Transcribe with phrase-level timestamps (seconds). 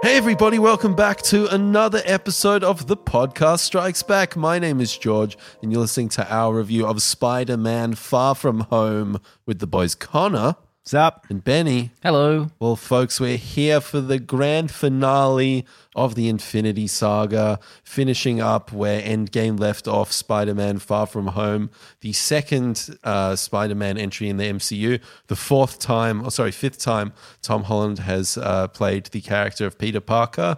[0.00, 4.36] Hey, everybody, welcome back to another episode of The Podcast Strikes Back.
[4.36, 8.60] My name is George, and you're listening to our review of Spider Man Far From
[8.60, 10.54] Home with the boys Connor
[10.84, 11.26] What's up?
[11.28, 11.90] and Benny.
[12.02, 12.50] Hello.
[12.58, 19.02] Well, folks, we're here for the grand finale of the Infinity Saga, finishing up where
[19.02, 21.68] Endgame left off Spider Man Far From Home,
[22.00, 26.78] the second uh, Spider Man entry in the MCU, the fourth time, or sorry, fifth
[26.78, 30.56] time Tom Holland has uh, played the character of Peter Parker.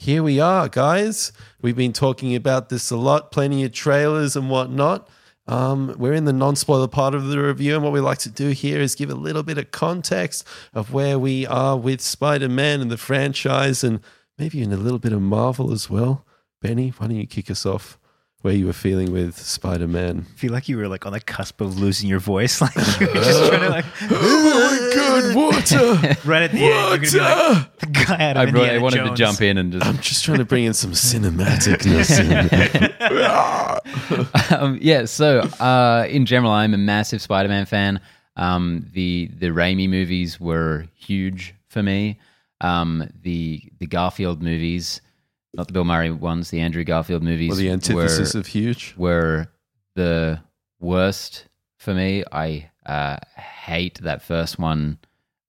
[0.00, 1.30] Here we are, guys.
[1.62, 5.08] We've been talking about this a lot, plenty of trailers and whatnot.
[5.50, 8.30] Um, we're in the non spoiler part of the review, and what we like to
[8.30, 12.48] do here is give a little bit of context of where we are with Spider
[12.48, 13.98] Man and the franchise, and
[14.38, 16.24] maybe even a little bit of Marvel as well.
[16.62, 17.98] Benny, why don't you kick us off
[18.42, 20.26] where you were feeling with Spider Man?
[20.28, 22.60] I feel like you were like on the cusp of losing your voice.
[22.70, 26.16] Like you were just trying to like oh my god, water!
[26.24, 26.60] right at the end.
[26.60, 29.10] You're gonna be like the guy out of I, really, Indiana I wanted Jones.
[29.10, 30.08] to jump in and just I'm just.
[30.08, 32.20] just trying to bring in some cinematicness.
[34.50, 34.56] in.
[34.58, 38.00] um, yeah, so uh, in general, I'm a massive Spider Man fan.
[38.36, 42.18] Um, the the Raimi movies were huge for me.
[42.60, 45.00] Um, the the Garfield movies,
[45.54, 48.94] not the Bill Murray ones, the Andrew Garfield movies well, the antithesis were, of huge.
[48.96, 49.48] were
[49.94, 50.40] the
[50.78, 51.46] worst
[51.78, 52.24] for me.
[52.30, 54.98] I uh, hate that first one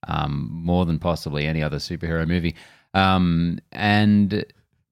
[0.08, 2.56] um, more than possibly any other superhero movie.
[2.94, 4.46] Um, and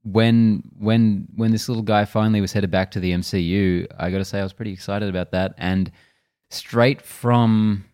[0.03, 4.19] when when when this little guy finally was headed back to the MCU, I got
[4.19, 5.53] to say I was pretty excited about that.
[5.57, 5.91] And
[6.49, 7.85] straight from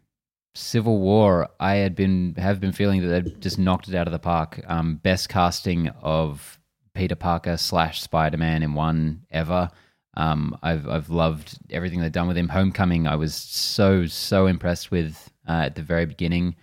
[0.53, 4.13] Civil War, I had been have been feeling that they'd just knocked it out of
[4.13, 4.61] the park.
[4.67, 6.54] Um, best casting of
[6.95, 9.69] Peter Parker slash Spider Man in one ever.
[10.17, 12.49] Um, I've I've loved everything they've done with him.
[12.49, 16.55] Homecoming, I was so so impressed with uh, at the very beginning.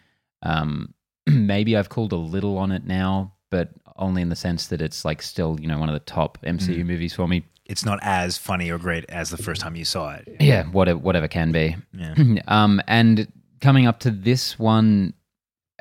[0.43, 0.95] Um,
[1.27, 5.05] maybe I've called a little on it now, but only in the sense that it's
[5.05, 7.45] like still you know one of the top MCU movies for me.
[7.67, 10.29] It's not as funny or great as the first time you saw it.
[10.41, 11.77] Yeah, whatever whatever can be.
[11.93, 12.15] Yeah.
[12.49, 15.13] um, and coming up to this one,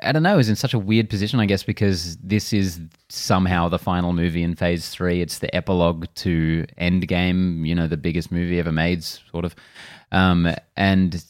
[0.02, 3.68] I don't know, is in such a weird position, I guess, because this is somehow
[3.68, 5.20] the final movie in Phase Three.
[5.20, 9.54] It's the epilogue to Endgame, you know, the biggest movie ever made, sort of.
[10.10, 11.24] Um, and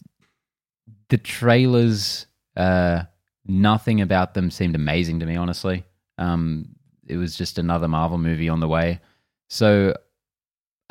[1.08, 3.04] the trailers, uh,
[3.46, 5.84] nothing about them seemed amazing to me, honestly.
[6.18, 6.74] Um,
[7.06, 9.00] it was just another Marvel movie on the way.
[9.48, 9.94] So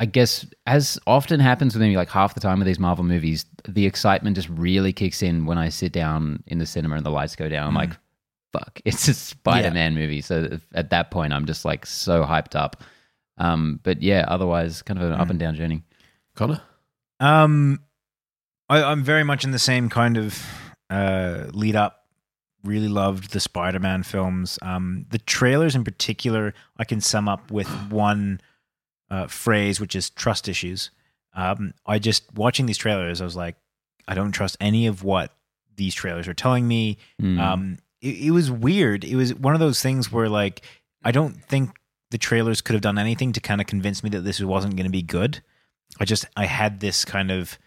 [0.02, 3.46] I guess as often happens with me, like half the time with these Marvel movies,
[3.68, 7.10] the excitement just really kicks in when I sit down in the cinema and the
[7.10, 7.68] lights go down.
[7.68, 7.92] I'm like,
[8.52, 10.20] fuck, it's a Spider-Man movie.
[10.20, 12.82] So at that point, I'm just like so hyped up.
[13.38, 15.84] Um, but yeah, otherwise, kind of an up and down journey.
[16.34, 16.60] Connor?
[17.20, 17.78] Um,
[18.68, 20.44] I, I'm very much in the same kind of
[20.90, 22.06] uh, lead up.
[22.64, 24.58] Really loved the Spider-Man films.
[24.62, 28.40] Um, the trailers in particular, I can sum up with one
[29.12, 30.90] uh, phrase, which is trust issues.
[31.34, 33.56] Um, I just watching these trailers, I was like,
[34.08, 35.32] I don't trust any of what
[35.76, 36.96] these trailers are telling me.
[37.20, 37.38] Mm.
[37.38, 39.04] Um, it, it was weird.
[39.04, 40.62] It was one of those things where like
[41.04, 41.70] I don't think
[42.10, 44.86] the trailers could have done anything to kind of convince me that this wasn't going
[44.86, 45.42] to be good.
[46.00, 47.58] I just I had this kind of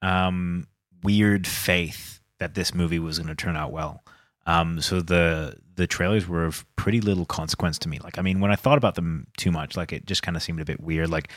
[0.00, 0.68] um,
[1.02, 4.04] weird faith that this movie was going to turn out well.
[4.46, 7.98] Um, so the the trailers were of pretty little consequence to me.
[8.02, 10.42] Like I mean, when I thought about them too much, like it just kind of
[10.42, 11.10] seemed a bit weird.
[11.10, 11.30] Like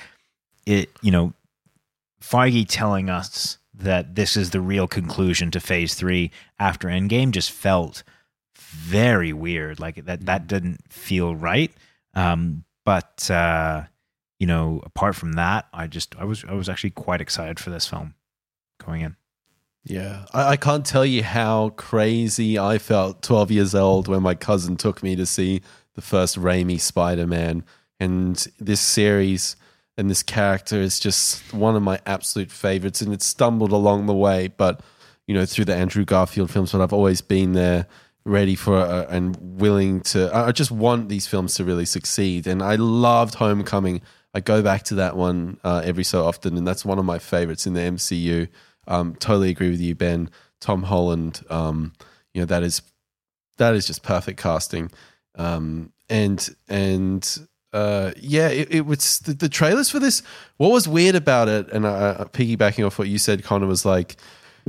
[0.66, 1.34] it, you know,
[2.22, 7.52] Feige telling us that this is the real conclusion to Phase Three after Endgame just
[7.52, 8.04] felt
[8.56, 9.80] very weird.
[9.80, 11.72] Like that that didn't feel right.
[12.14, 13.84] Um, but uh,
[14.40, 17.70] you know, apart from that, I just I was I was actually quite excited for
[17.70, 18.16] this film
[18.84, 19.16] going in.
[19.90, 24.36] Yeah, I, I can't tell you how crazy I felt 12 years old when my
[24.36, 25.62] cousin took me to see
[25.96, 27.64] the first Raimi Spider Man.
[28.00, 29.56] And this series
[29.98, 33.02] and this character is just one of my absolute favorites.
[33.02, 34.82] And it stumbled along the way, but,
[35.26, 37.88] you know, through the Andrew Garfield films, but I've always been there
[38.26, 40.30] ready for uh, and willing to.
[40.36, 42.46] I just want these films to really succeed.
[42.46, 44.02] And I loved Homecoming.
[44.34, 47.20] I go back to that one uh, every so often, and that's one of my
[47.20, 48.50] favorites in the MCU.
[48.88, 50.30] Um, totally agree with you, Ben.
[50.60, 51.94] Tom Holland, um,
[52.34, 52.82] you know that is
[53.58, 54.92] that is just perfect casting,
[55.36, 60.24] um, and and uh, yeah, it, it was the, the trailers for this.
[60.58, 64.16] What was weird about it, and uh, piggybacking off what you said, Connor was like,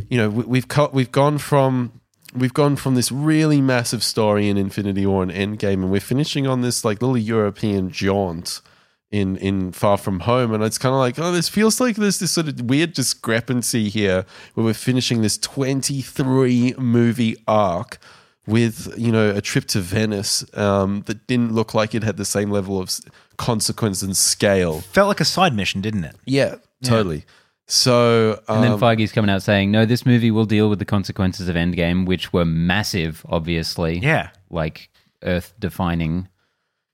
[0.08, 2.00] you know, we, we've cut, we've gone from
[2.34, 6.46] we've gone from this really massive story in Infinity War and Endgame, and we're finishing
[6.46, 8.60] on this like little European jaunt
[9.10, 12.18] in in Far From Home, and it's kind of like, oh, this feels like there's
[12.18, 17.98] this sort of weird discrepancy here where we're finishing this 23 movie arc
[18.46, 22.24] with you know a trip to Venice um, that didn't look like it had the
[22.24, 22.90] same level of
[23.36, 24.80] consequence and scale.
[24.80, 26.16] Felt like a side mission, didn't it?
[26.24, 27.24] Yeah, totally.
[27.68, 30.86] So And then um, Feige's coming out saying, no, this movie will deal with the
[30.86, 33.98] consequences of Endgame, which were massive, obviously.
[33.98, 34.30] Yeah.
[34.48, 34.90] Like
[35.22, 36.28] earth defining.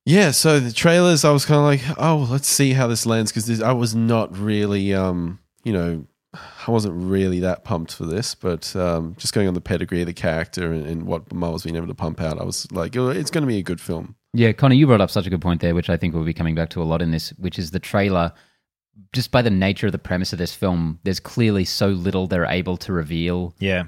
[0.06, 3.32] Yeah, so the trailers, I was kind of like, oh, let's see how this lands
[3.32, 6.06] because I was not really, um, you know,
[6.66, 10.06] I wasn't really that pumped for this, but um, just going on the pedigree of
[10.06, 13.08] the character and, and what Marvel's been able to pump out, I was like, oh,
[13.08, 14.14] it's going to be a good film.
[14.34, 16.34] Yeah, Connor, you brought up such a good point there, which I think we'll be
[16.34, 18.32] coming back to a lot in this, which is the trailer.
[19.12, 22.44] Just by the nature of the premise of this film, there's clearly so little they're
[22.46, 23.84] able to reveal Yeah.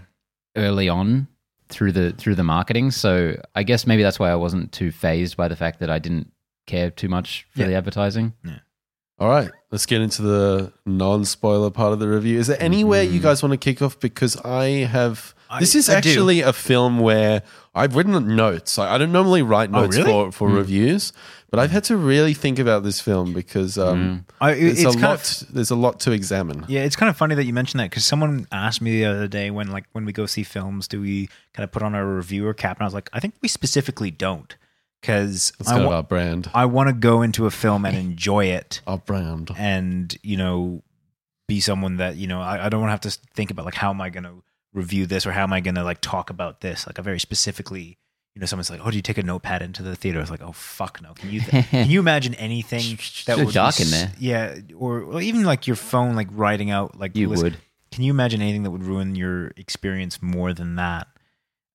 [0.57, 1.29] early on
[1.69, 2.91] through the through the marketing.
[2.91, 5.99] So I guess maybe that's why I wasn't too phased by the fact that I
[5.99, 6.31] didn't
[6.67, 7.69] care too much for Yeah.
[7.69, 8.33] the advertising.
[9.19, 12.39] All right, let's get into the non-spoiler part of the review.
[12.39, 13.23] Is there anywhere you mm-hmm.
[13.23, 13.99] guys want to kick off?
[13.99, 15.35] Because I have.
[15.49, 16.11] I- this is I do.
[16.11, 17.43] actually a film where
[17.75, 18.79] I've written notes.
[18.79, 20.11] I, I don't normally write Oh, notes really?
[20.11, 20.57] for for hmm.
[20.57, 21.15] reviews,
[21.51, 24.45] but I've had to really think about this film because um, hmm.
[24.45, 25.43] I, it- there's it's a kind lot.
[25.51, 26.67] there's a lot to examine.
[26.69, 29.29] yeah, it's kind of funny that you mentioned that because someone asked me the other
[29.29, 32.05] day when like when we go see films, do we kind of put on our
[32.05, 32.77] reviewer cap?
[32.77, 34.55] And I was like, I think we specifically don't
[35.01, 36.51] because It's I, wa- brand.
[36.55, 39.51] I want to go into a film and enjoy it Our brand.
[39.57, 40.83] and you know
[41.49, 43.75] be someone that you know I, I don't want to have to think about like
[43.75, 46.29] how am I going to review this or how am I going to like talk
[46.31, 47.99] about this like I very specifically
[48.35, 50.31] you know someone's like oh do you take a notepad into the theater I was
[50.31, 51.41] like oh fuck no can you
[51.71, 54.13] can you imagine anything that would dark in there.
[54.19, 57.57] yeah or, or even like your phone like writing out like You listen- would.
[57.93, 61.07] can you imagine anything that would ruin your experience more than that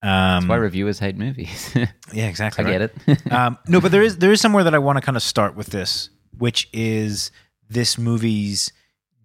[0.02, 1.70] um That's why reviewers hate movies.
[2.12, 2.90] yeah exactly I right.
[3.06, 3.32] get it.
[3.32, 5.54] um, no, but there is there is somewhere that I want to kind of start
[5.54, 7.30] with this, which is
[7.68, 8.72] this movie's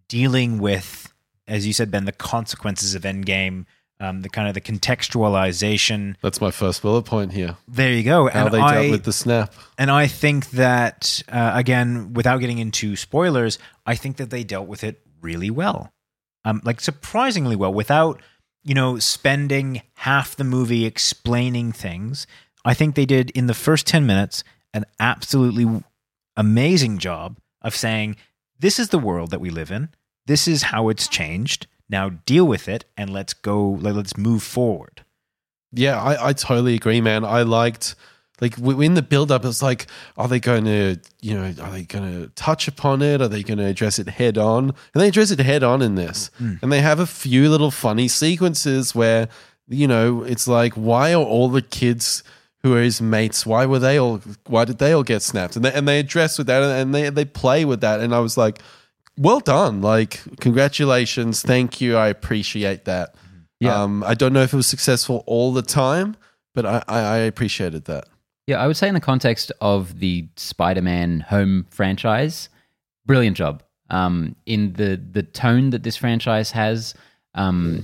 [0.07, 1.13] dealing with,
[1.47, 3.65] as you said, Ben, the consequences of Endgame,
[3.99, 6.15] um, the kind of the contextualization.
[6.21, 7.57] That's my first bullet point here.
[7.67, 8.29] There you go.
[8.29, 9.53] How and they I, dealt with the snap.
[9.77, 14.67] and I think that uh, again, without getting into spoilers, I think that they dealt
[14.67, 15.91] with it really well,
[16.45, 18.21] um, like surprisingly well, without
[18.67, 22.27] you know spending half the movie explaining things.
[22.65, 24.43] I think they did in the first ten minutes
[24.73, 25.83] an absolutely
[26.35, 28.15] amazing job of saying,
[28.59, 29.89] "This is the world that we live in.
[30.25, 31.67] This is how it's changed.
[31.89, 33.69] Now deal with it, and let's go.
[33.81, 35.03] let- Let's move forward."
[35.71, 37.23] Yeah, I, I totally agree, man.
[37.25, 37.95] I liked
[38.39, 41.83] like in the build up, it's like, are they going to, you know, are they
[41.83, 43.21] going to touch upon it?
[43.21, 44.69] Are they going to address it head on?
[44.69, 46.29] And they address it head on in this,
[46.61, 49.27] and they have a few little funny sequences where,
[49.67, 52.23] you know, it's like, why are all the kids
[52.63, 53.45] who are his mates?
[53.45, 54.21] Why were they all?
[54.45, 55.55] Why did they all get snapped?
[55.55, 58.19] And they, and they address with that, and they they play with that, and I
[58.19, 58.61] was like.
[59.19, 59.81] Well done!
[59.81, 61.97] Like, congratulations, thank you.
[61.97, 63.15] I appreciate that.
[63.59, 63.81] Yeah.
[63.81, 66.15] Um, I don't know if it was successful all the time,
[66.53, 68.05] but I, I, I appreciated that.
[68.47, 72.47] Yeah, I would say in the context of the Spider-Man home franchise,
[73.05, 73.61] brilliant job.
[73.89, 76.93] Um, in the the tone that this franchise has,
[77.35, 77.83] um,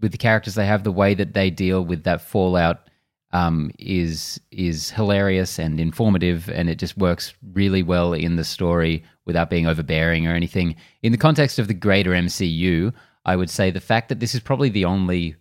[0.00, 2.88] with the characters they have, the way that they deal with that fallout
[3.32, 9.04] um, is is hilarious and informative, and it just works really well in the story
[9.24, 10.74] without being overbearing or anything.
[11.02, 12.92] In the context of the greater MCU,
[13.24, 15.36] I would say the fact that this is probably the only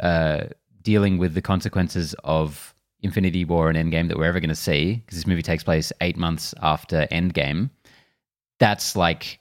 [0.00, 0.44] uh,
[0.82, 2.69] dealing with the consequences of
[3.02, 5.92] Infinity War and Endgame that we're ever going to see, because this movie takes place
[6.00, 7.70] eight months after Endgame.
[8.58, 9.40] That's like,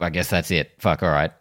[0.00, 0.72] I guess that's it.
[0.78, 1.32] Fuck, all right.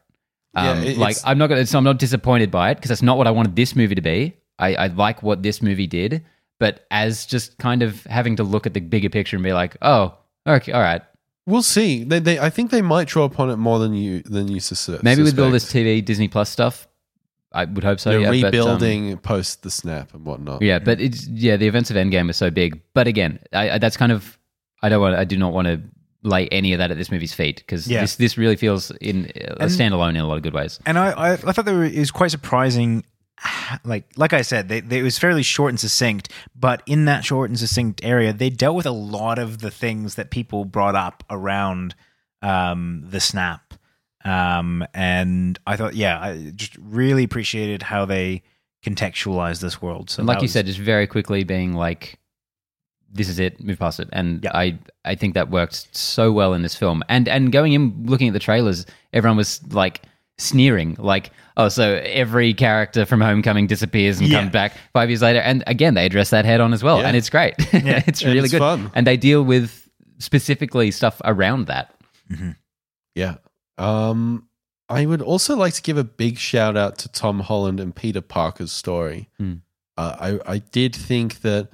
[0.55, 1.65] Yeah, Um, it- like, I'm not gonna.
[1.65, 4.01] So I'm not disappointed by it because that's not what I wanted this movie to
[4.01, 4.33] be.
[4.57, 6.25] I, I like what this movie did,
[6.59, 9.77] but as just kind of having to look at the bigger picture and be like,
[9.81, 11.01] oh, okay, all right.
[11.45, 12.03] We'll see.
[12.03, 14.89] They, they, I think they might draw upon it more than you than you sus-
[15.01, 16.88] Maybe with all this TV Disney Plus stuff,
[17.51, 18.11] I would hope so.
[18.11, 20.61] They're yeah, but, um, rebuilding post the snap and whatnot.
[20.61, 22.81] Yeah, but it's yeah, the events of Endgame are so big.
[22.93, 24.37] But again, I, I, that's kind of
[24.83, 25.81] I don't want I do not want to
[26.21, 28.01] lay any of that at this movie's feet because Yeah.
[28.01, 30.79] this this really feels in a And- standalone in a lot of good ways.
[30.85, 33.03] And I, I, I thought that it was quite surprising.
[33.85, 36.29] Like, like I said, they, they, it was fairly short and succinct.
[36.55, 40.15] But in that short and succinct area, they dealt with a lot of the things
[40.15, 41.95] that people brought up around
[42.41, 43.68] um, the snap.
[44.25, 48.43] Um, and I thought, yeah, I just really appreciated how they
[48.83, 50.09] contextualized this world.
[50.09, 52.17] So And like you was- said, just very quickly being like,
[53.11, 54.51] "This is it, move past it." And Yeah.
[54.53, 57.03] I I think that worked so well in this film.
[57.09, 60.01] And and going in looking at the trailers, everyone was like
[60.37, 64.39] sneering, like, "Oh, so every character from Homecoming disappears and Yeah.
[64.39, 67.07] comes back five years later." And again, they address that head on as well, Yeah.
[67.07, 67.55] and it's great.
[67.73, 68.03] Yeah.
[68.07, 68.91] it's really it's good, fun.
[68.95, 71.93] and they deal with specifically stuff around that.
[73.15, 73.35] Yeah.
[73.79, 74.47] Um,
[74.89, 78.21] I would also like to give a big shout out to Tom Holland and Peter
[78.21, 79.29] Parker's story.
[79.37, 79.53] Hmm.
[79.97, 81.69] Uh, I I did think that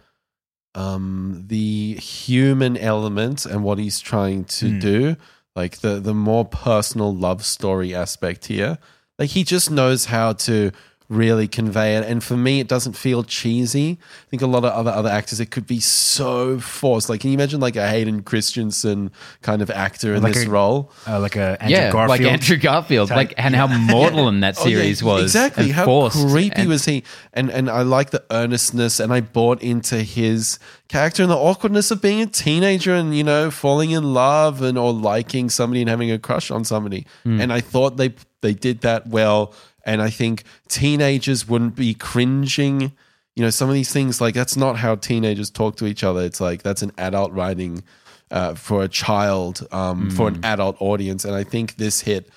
[0.73, 4.79] um, the human element and what he's trying to Hmm.
[4.79, 5.15] do,
[5.55, 8.77] like the the more personal love story aspect here,
[9.17, 10.71] like he just knows how to
[11.09, 12.03] really convey it.
[12.05, 13.99] And for me, it doesn't feel cheesy.
[14.01, 17.09] I think a lot of other other actors, it could be so forced.
[17.09, 20.49] Like, can you imagine like a Hayden Christensen kind of actor in Like this a-
[20.49, 20.91] role?
[21.07, 22.09] Uh, like a Andrew yeah, Garfield.
[22.21, 25.69] like Andrew Garfield, type- like and how mortal in that Oh, yeah, series was exactly
[25.71, 29.61] how forced creepy and- was he and and i like the earnestness and i bought
[29.61, 30.57] into his
[30.87, 34.77] character and the awkwardness of being a teenager and you know falling in love and
[34.77, 37.41] or liking somebody and having a crush on somebody Hmm.
[37.41, 39.53] and i thought they they did that well
[39.85, 42.91] and i think teenagers wouldn't be cringing
[43.35, 46.21] you know some of these things like that's not how teenagers talk to each other
[46.21, 47.83] it's like that's an adult writing
[48.31, 50.35] uh, for a child um, for Hmm.
[50.37, 52.29] an adult audience and i think this hit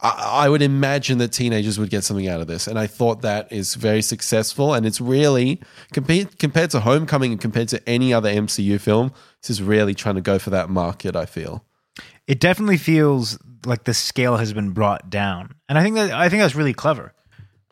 [0.00, 3.22] I, I would imagine that teenagers would get something out of this, and I thought
[3.22, 4.74] that is very successful.
[4.74, 5.60] And it's really
[5.92, 10.16] compared compared to Homecoming and compared to any other MCU film, this is really trying
[10.16, 11.14] to go for that market.
[11.14, 11.64] I feel.
[12.26, 16.28] It definitely feels like the scale has been brought down, and I think that I
[16.28, 17.12] think that's really clever.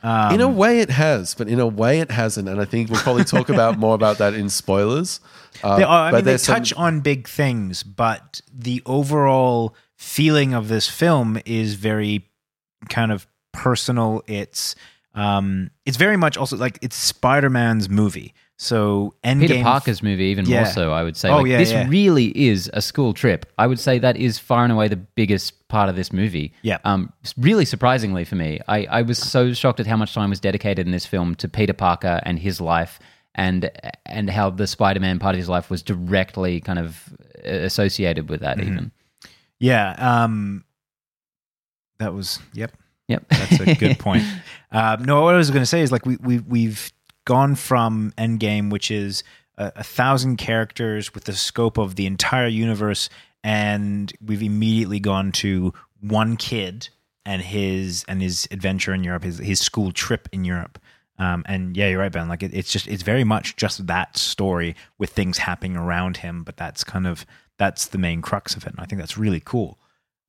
[0.04, 2.48] Um, in a way, it has, but in a way, it hasn't.
[2.48, 5.20] And I think we'll probably talk about more about that in spoilers.
[5.62, 9.76] Uh, They, I but mean, they there's some- touch on big things, but the overall
[9.96, 12.26] feeling of this film is very
[12.88, 14.22] kind of personal.
[14.26, 14.74] It's
[15.14, 18.32] um, it's very much also like it's Spider Man's movie.
[18.62, 20.62] So Endgame, Peter Parker's movie, even Yeah.
[20.62, 21.30] more so, I would say.
[21.30, 21.88] Oh, like, yeah, this yeah.
[21.88, 23.44] really is a school trip.
[23.58, 26.52] I would say that is far and away the biggest part of this movie.
[26.62, 26.78] Yeah.
[26.84, 30.38] Um, really surprisingly for me, I, I was so shocked at how much time was
[30.38, 33.00] dedicated in this film to Peter Parker and his life,
[33.34, 33.68] and
[34.06, 37.12] and how the Spider-Man part of his life was directly kind of
[37.44, 38.58] uh, associated with that.
[38.58, 38.72] Mm-hmm.
[38.72, 38.92] Even.
[39.58, 39.94] yeah.
[39.98, 40.64] Um,
[41.98, 42.70] that was yep.
[43.08, 43.24] Yep.
[43.28, 44.22] That's a good point.
[44.70, 46.92] Um, no, what I was going to say is like we we we've
[47.24, 49.24] gone from Endgame, which is
[49.56, 53.08] a, a thousand characters with the scope of the entire universe,
[53.42, 56.88] and we've immediately gone to one kid
[57.24, 60.78] and his and his adventure in Europe, his his school trip in Europe.
[61.18, 62.28] Um, and yeah, you're right, Ben.
[62.28, 66.42] Like it, it's just it's very much just that story with things happening around him,
[66.44, 67.24] but that's kind of
[67.58, 68.72] that's the main crux of it.
[68.72, 69.78] And I think that's really cool.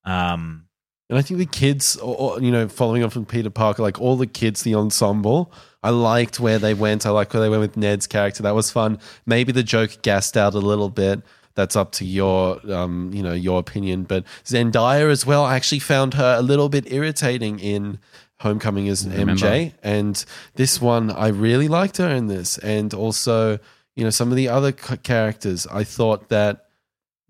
[0.05, 0.67] Um,
[1.09, 4.17] And I think the kids, or, you know, following on from Peter Parker, like all
[4.17, 5.51] the kids, the ensemble,
[5.83, 7.05] I liked where they went.
[7.05, 8.41] I liked where they went with Ned's character.
[8.43, 8.99] That was fun.
[9.25, 11.21] Maybe the joke gassed out a little bit.
[11.55, 14.03] That's up to your, um, you know, your opinion.
[14.03, 15.43] But Zendaya as well.
[15.45, 17.99] I actually found her a little bit irritating in
[18.39, 19.05] Homecoming as.
[19.05, 20.25] MJ, and
[20.55, 23.59] this one I really liked her in this, and also,
[23.95, 25.67] you know, some of the other characters.
[25.67, 26.65] I thought that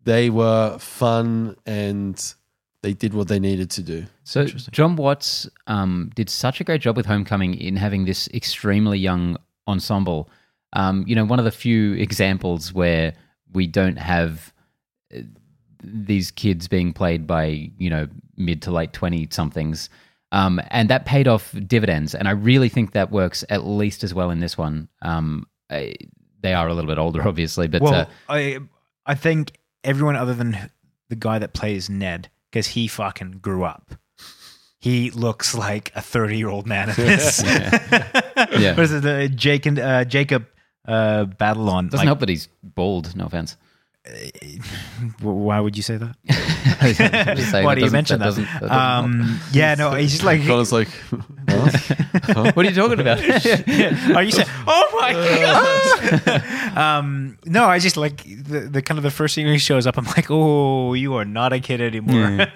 [0.03, 2.33] they were fun and
[2.84, 4.06] they did what they needed to do.
[4.25, 9.00] So Jon Watts um, did such a great job with Homecoming in having this extremely
[9.00, 9.38] young
[9.68, 10.30] ensemble.
[10.74, 13.13] Um, you know, one of the few examples where
[13.54, 14.54] we don't have
[15.16, 15.22] uh,
[15.82, 19.90] these kids being played by you know mid to late twenty somethings,
[20.34, 22.13] um, and that paid off dividends.
[22.13, 24.90] And I really think that works at least as well in this one.
[25.02, 25.96] Um, I,
[26.42, 28.60] they are a little bit older, obviously, but well, uh, I
[29.06, 30.70] I think everyone other than
[31.08, 33.95] the guy that plays Ned, because he fucking grew up.
[34.79, 37.41] He looks like a thirty-year-old man in this.
[38.60, 38.72] Yeah.
[38.75, 39.01] What is it?
[39.03, 40.45] The Jake and uh, Jacob
[40.88, 41.89] uh, Batalon.
[41.89, 43.15] doesn't Like, help that he's bald.
[43.15, 43.57] No offense.
[45.19, 46.15] w- Why would you say that?
[46.25, 48.62] Why that do you mention that that?
[48.62, 50.41] that um, yeah, no, he's just like.
[50.41, 52.51] Connor's like, huh?
[52.53, 53.19] What are you talking about?
[53.19, 54.50] Are you saying?
[54.67, 56.77] Oh my god!
[56.77, 59.98] um, no, I just like the, the kind of the first thing he shows up.
[59.98, 62.48] I'm like, oh, you are not a kid anymore.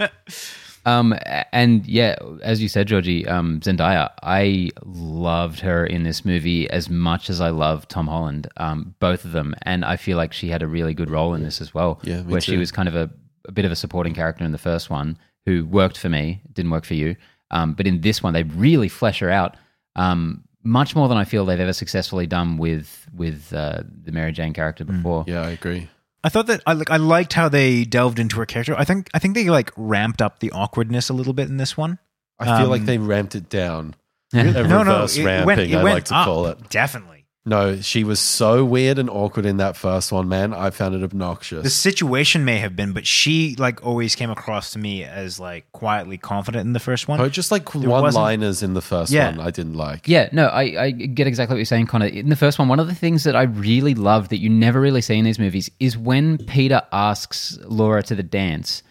[0.88, 1.14] Um,
[1.52, 6.90] and yeah, as you said, Georgie, um, Zendaya, I loved her in this movie as
[6.90, 9.54] much as I love Tom Holland, um, both of them.
[9.64, 12.22] And I feel like she had a really good role in this as well, Yeah,
[12.22, 13.10] where she was kind of a,
[13.50, 16.72] a bit of a supporting character in the first one who worked for me, didn't
[16.72, 17.18] work for you.
[17.52, 19.58] Um, but in this one, they really flesh her out
[19.98, 24.32] um, much more than I feel they've ever successfully done with with uh, the Mary
[24.32, 25.26] Jane character before.
[25.28, 25.90] yeah, I agree.
[26.24, 28.76] I thought that I like I liked how they delved into her character.
[28.78, 31.78] I think I think they like ramped up the awkwardness a little bit in this
[31.78, 32.00] one.
[32.40, 33.96] I feel Um, like they ramped it down.
[34.34, 34.42] Yeah.
[34.44, 36.70] A no, no, it ramping, went, it I went like to up, call it.
[36.70, 37.17] Definitely.
[37.48, 40.54] No, she was so weird and awkward in that first one, man.
[40.54, 41.64] I found it obnoxious.
[41.64, 45.72] The situation may have been, but she like always came across to me as like
[45.72, 47.22] quietly confident in the first one.
[47.22, 49.30] Oh, just like There one-liners in the first Yeah.
[49.32, 50.10] one, I didn't like.
[50.10, 52.08] Yeah, no, I, I get exactly what you're saying, Connor.
[52.08, 54.82] In the first one, one of the things that I really love that you never
[54.82, 58.84] really see in these movies is when Peter asks Laura to the dance,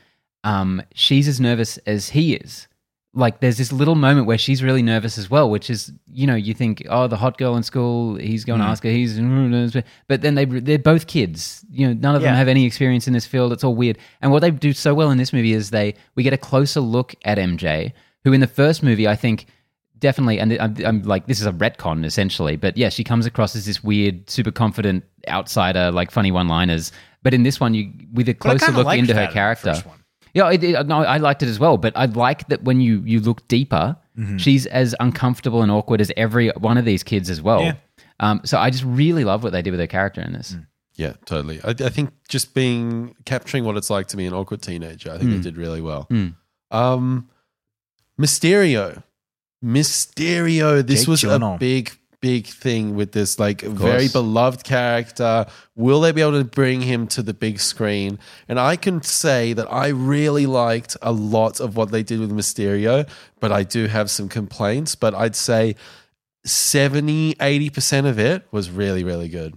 [0.44, 2.68] um, she's as nervous as he is.
[3.16, 6.34] Like there's this little moment where she's really nervous as well, which is you know
[6.34, 9.18] you think oh the hot girl in school he's going to ask her he's
[10.06, 13.14] but then they they're both kids you know none of them have any experience in
[13.14, 13.98] this field it's all weird.
[14.20, 16.80] And what they do so well in this movie is they we get a closer
[16.80, 17.92] look at MJ
[18.24, 19.46] who in the first movie I think
[19.98, 23.56] definitely and I'm, I'm like this is a retcon essentially but yeah she comes across
[23.56, 26.92] as this weird super confident outsider like funny one liners
[27.22, 29.72] but in this one you with a closer look into her character.
[29.84, 30.04] one.
[30.36, 31.76] Yeah, it, it, no, I liked it as well.
[31.78, 34.38] But I like that when you you look deeper, Mm-hmm.
[34.38, 37.60] she's as uncomfortable and awkward as every one of these kids as well.
[37.60, 37.74] Yeah.
[38.18, 40.56] Um, so I just really love what they did with her character in this.
[40.94, 41.60] Yeah, totally.
[41.62, 45.18] I, I think just being capturing what it's like to be an awkward teenager, I
[45.18, 45.36] think Hmm.
[45.36, 46.06] they did really well.
[46.10, 46.34] Mm.
[46.70, 47.28] Um,
[48.18, 49.02] Mysterio,
[49.62, 50.86] Mysterio.
[50.86, 51.56] This Jake was Gyllenhaal.
[51.56, 51.92] a big,
[52.26, 55.46] big thing with this like very beloved character.
[55.76, 58.18] Will they be able to bring him to the big screen?
[58.48, 62.32] And I can say that I really liked a lot of what they did with
[62.32, 63.08] Mysterio,
[63.40, 64.96] but I do have some complaints.
[64.96, 65.76] But I'd say
[66.44, 69.54] 70, 80% of it was really, really good.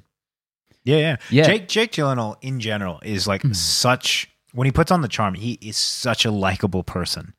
[0.84, 1.44] Yeah, yeah, Yeah.
[1.46, 3.54] Jake Jake Gyllenhaal in general is like Hmm.
[3.54, 7.34] such when he puts on the charm, he is such a likable person,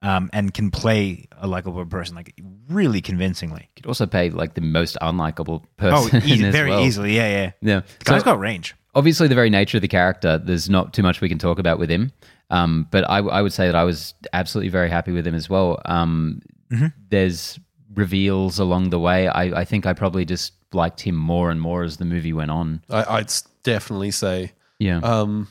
[0.00, 2.34] um, and can play a likable person like
[2.68, 3.62] really convincingly.
[3.76, 6.22] You Could also play like the most unlikable Oh, person.
[6.24, 6.80] easy, as very well.
[6.80, 7.16] easily.
[7.16, 7.50] Yeah, yeah.
[7.60, 8.74] Yeah, The guy's So- got range.
[8.94, 11.78] obviously the very nature of the character there's not too much we can talk about
[11.80, 12.12] with him
[12.50, 15.50] um, but I, I would say that i was absolutely very happy with him as
[15.50, 16.40] well um,
[16.70, 16.92] Mhm.
[17.10, 17.58] there's
[17.94, 21.82] reveals along the way I, I think i probably just liked him more and more
[21.84, 23.32] as the movie went on I, I'd
[23.64, 24.52] definitely say.
[24.78, 25.48] yeah um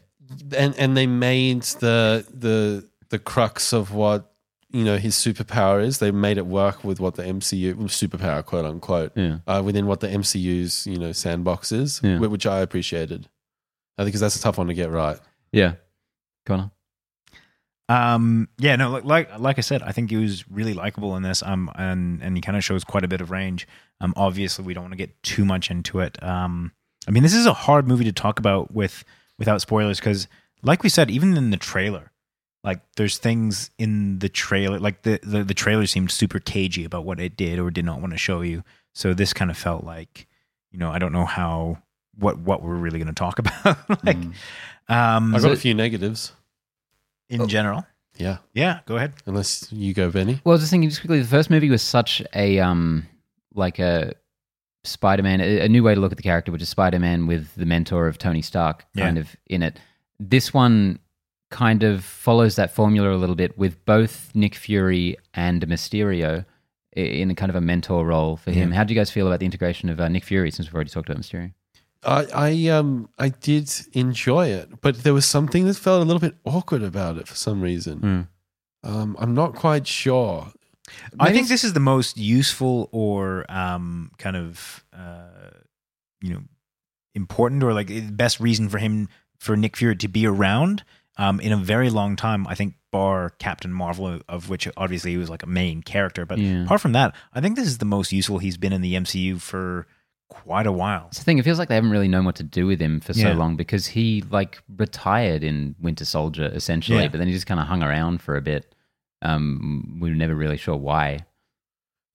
[0.56, 4.32] and and they made the the the crux of what
[4.74, 8.66] you know his superpower is they made it work with what the mcu superpower quote
[8.66, 12.18] unquote yeah uh, within what the mcu's you know sandbox is Yeah.
[12.20, 13.30] which i appreciated
[13.98, 15.20] i think because that's a tough one to get right
[15.52, 15.74] yeah
[16.46, 16.72] connor
[17.90, 21.22] Um, yeah, no, like, like like I said, I think he was really likable in
[21.24, 21.44] this.
[21.44, 23.68] Um, and and he kind of shows quite a bit of range.
[24.00, 26.18] Um, obviously, we don't want to get too much into it.
[26.24, 26.72] Um,
[27.08, 29.04] I mean, this is a hard movie to talk about with
[29.38, 30.28] without spoilers because,
[30.64, 32.13] like we said, even in the trailer,
[32.64, 37.06] like there's things in the trailer, like the the, the trailer seemed super cagey about
[37.06, 38.64] what it did or did not want to show you.
[38.94, 40.28] So this kind of felt like,
[40.72, 41.80] you know, I don't know how
[42.18, 43.78] what what we're really going to talk about.
[44.06, 44.34] like, Mm.
[44.90, 46.32] um, i got So- a few negatives
[47.30, 47.86] in general,
[48.18, 49.14] yeah yeah, go ahead.
[49.26, 51.20] unless you go benny Well, I was just thinking just quickly.
[51.22, 53.08] The first movie was such a um,
[53.56, 54.14] like a
[54.84, 57.66] Spider-Man, a, a new way to look at the character, which is Spider-Man with the
[57.66, 59.22] mentor of Tony Stark, kind Yeah.
[59.22, 59.80] of in it.
[60.20, 61.00] This one
[61.54, 66.46] kind of follows that formula a little bit with both Nick Fury and Mysterio
[66.94, 68.72] in a kind of a mentor role for him.
[68.72, 70.50] How do you guys feel about the integration of uh, Nick Fury?
[70.50, 71.54] Since we've already talked about Mysterio.
[72.04, 76.20] I, I um I did enjoy it, but there was something that felt a little
[76.20, 78.00] bit awkward about it for some reason.
[78.00, 78.28] Mm.
[78.90, 80.52] Um, I'm not quite sure.
[81.20, 85.52] I think this is the most useful or um, kind of uh,
[86.20, 86.42] you know
[87.14, 90.84] important or like best reason for him for Nick Fury to be around
[91.18, 92.48] um, in a very long time.
[92.48, 96.38] I think bar Captain Marvel, of which obviously he was like a main character, but
[96.38, 96.64] Yeah.
[96.64, 99.40] apart from that, I think this is the most useful he's been in the MCU
[99.42, 99.88] for
[100.30, 101.06] quite a while.
[101.10, 101.38] It's the thing.
[101.38, 103.56] It feels like they haven't really known what to do with him for so long
[103.56, 107.08] because he like retired in Winter Soldier essentially, Yeah.
[107.10, 108.74] but then he just kind of hung around for a bit.
[109.22, 111.20] Um, we were never really sure why.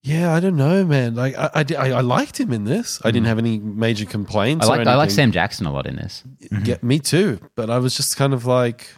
[0.03, 1.15] Yeah, I don't know, man.
[1.17, 3.01] Like I, I, I, I liked him in this.
[3.05, 4.67] I didn't have any major complaints.
[4.67, 5.15] I or like I like anything.
[5.17, 6.23] Sam Jackson a lot in this.
[6.65, 7.41] Yeah, me too.
[7.57, 8.89] But I was just kind of like,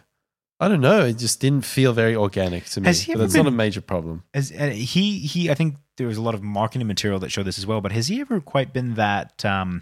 [0.59, 1.03] I don't know.
[1.05, 2.85] It just didn't feel very organic to me.
[2.87, 4.23] Has he But ever that's not a been- major problem.
[4.33, 7.43] As, uh, he he, I think there was a lot of marketing material that showed
[7.47, 7.81] this as well.
[7.81, 9.81] But has he ever quite been that um,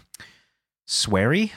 [0.88, 1.52] sweary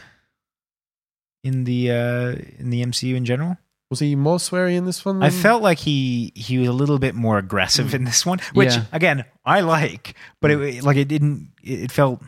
[1.43, 3.58] in the uh, in the MCU in general?
[3.93, 5.21] Was he more sweary in this one?
[5.21, 8.73] I felt like he he was a little bit more aggressive in this one, which
[8.73, 8.86] Yeah.
[8.91, 11.51] again I like, but it like it didn't.
[11.63, 12.21] It felt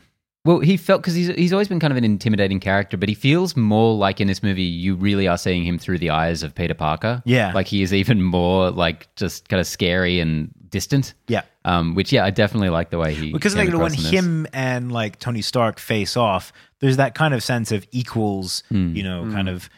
[0.46, 3.16] Well, he felt because he's he's always been kind of an intimidating character, but he
[3.16, 6.54] feels more like in this movie you really are seeing him through the eyes of
[6.54, 7.24] Peter Parker.
[7.26, 7.52] Yeah.
[7.54, 11.14] like he is even more like just kind of scary and distant.
[11.28, 11.42] yeah.
[11.64, 14.04] Um, which yeah, I definitely like the way he Because came like when across in
[14.04, 14.12] this.
[14.12, 18.96] him and like Tony Stark face off, there's that kind of sense of equals, Hmm.
[18.96, 19.70] you know, kind of uh,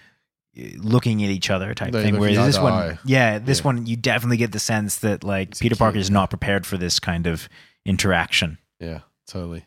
[0.77, 2.13] looking at each other type They're thing.
[2.15, 2.99] looking Whereas this one, eye.
[3.05, 3.63] yeah, this Yeah.
[3.65, 6.77] one you definitely get the sense that like Peter cute, Parker is not prepared for
[6.77, 7.47] this kind of
[7.85, 8.57] interaction.
[8.79, 9.65] Yeah, totally.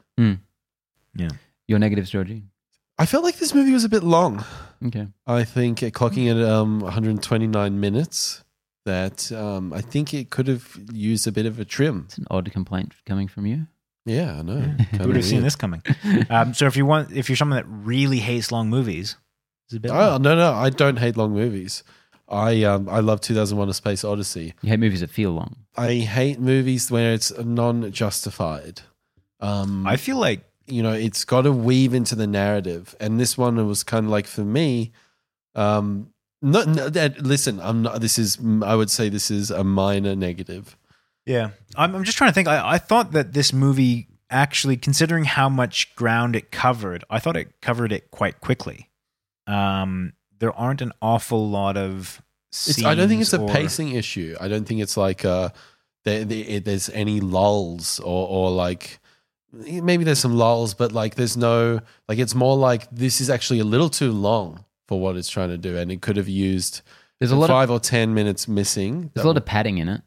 [1.15, 1.31] Yeah.
[1.67, 2.45] Your negatives, Georgie.
[2.99, 4.45] I felt like this movie was a bit long.
[4.85, 5.09] Okay.
[5.27, 8.45] I think it clocking at um, 129 minutes.
[8.87, 12.05] That um, I think it could have used a bit of a trim.
[12.07, 13.67] It's an odd complaint coming from you.
[14.07, 14.61] Yeah, I know.
[14.61, 15.83] Who would have seen this coming?
[16.31, 19.17] Um, so if you want, if you're someone that really hates long movies, it's a
[19.17, 19.17] bit.
[19.73, 21.83] Oh no, no, I don't hate long movies.
[22.29, 24.55] I um I love 2001: A Space Odyssey.
[24.63, 25.57] You hate movies that feel long.
[25.77, 28.83] I hate movies where it's non-justified.
[29.41, 33.37] Um, I feel like you know, it's got to weave into the narrative, and this
[33.37, 34.93] one was kind of like for me.
[35.55, 38.01] Um, no, no that, listen, I'm not.
[38.01, 40.77] This is, I would say, this is a minor negative.
[41.27, 42.49] Yeah, I'm, I'm just trying to think.
[42.49, 47.37] I, I thought that this movie actually, considering how much ground it covered, I thought
[47.37, 48.90] it covered it quite quickly.
[49.51, 52.21] Um, there aren't an awful lot of.
[52.51, 54.37] It's, I don't think it's a or- pacing issue.
[54.41, 55.51] I don't think it's like uh,
[56.05, 58.99] there, there, there's any lulls or or like
[59.53, 63.61] maybe there's some lulls, but like there's no like it's more like this is actually
[63.61, 66.83] a little too long for what it's trying to do, and it could have used
[67.19, 69.11] There's a lot of five or ten minutes missing.
[69.15, 70.03] there's a lot of padding in it.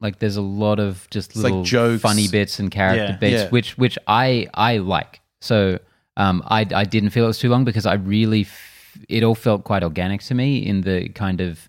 [0.00, 2.02] Like there's a lot of just It's like little jokes.
[2.02, 3.16] funny bits and character Yeah.
[3.16, 3.48] bits, Yeah.
[3.50, 5.20] which which I I like.
[5.40, 5.78] So
[6.16, 8.72] um, I I didn't feel it was too long because I really f-
[9.08, 11.68] it all felt quite organic to me in the kind of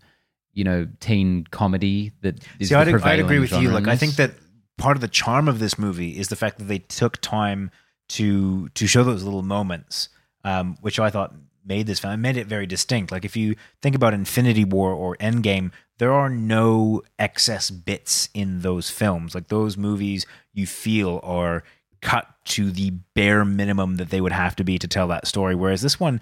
[0.54, 3.70] you know teen comedy that is See, I'd, I'd agree with you.
[3.70, 4.32] Like, I think that
[4.78, 7.72] part of the charm of this movie is the fact that they took time
[8.10, 10.10] to to show those little moments,
[10.44, 11.34] um, which I thought
[11.66, 13.12] made this film made it very distinct.
[13.12, 18.62] Like, if you think about Infinity War or Endgame, there are no excess bits in
[18.62, 19.36] those films.
[19.36, 21.64] Like those movies, you feel are
[22.02, 25.56] cut to the bare minimum that they would have to be to tell that story.
[25.56, 26.22] Whereas this one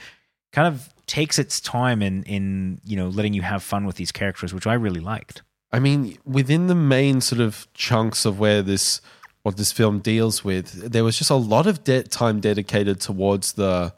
[0.52, 4.12] kind of takes its time in in you know letting you have fun with these
[4.12, 5.42] characters, which I really liked.
[5.72, 9.02] I mean, within the main sort of chunks of where this
[9.44, 13.54] what this film deals with, there was just a lot of de- time dedicated towards
[13.54, 13.94] the,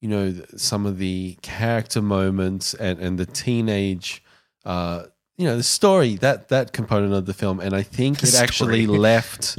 [0.00, 4.22] you know, some of the character moments and and the teenage,
[4.64, 5.04] uh,
[5.36, 8.34] you know, the story that that component of the film, and I think The it
[8.36, 9.58] actually left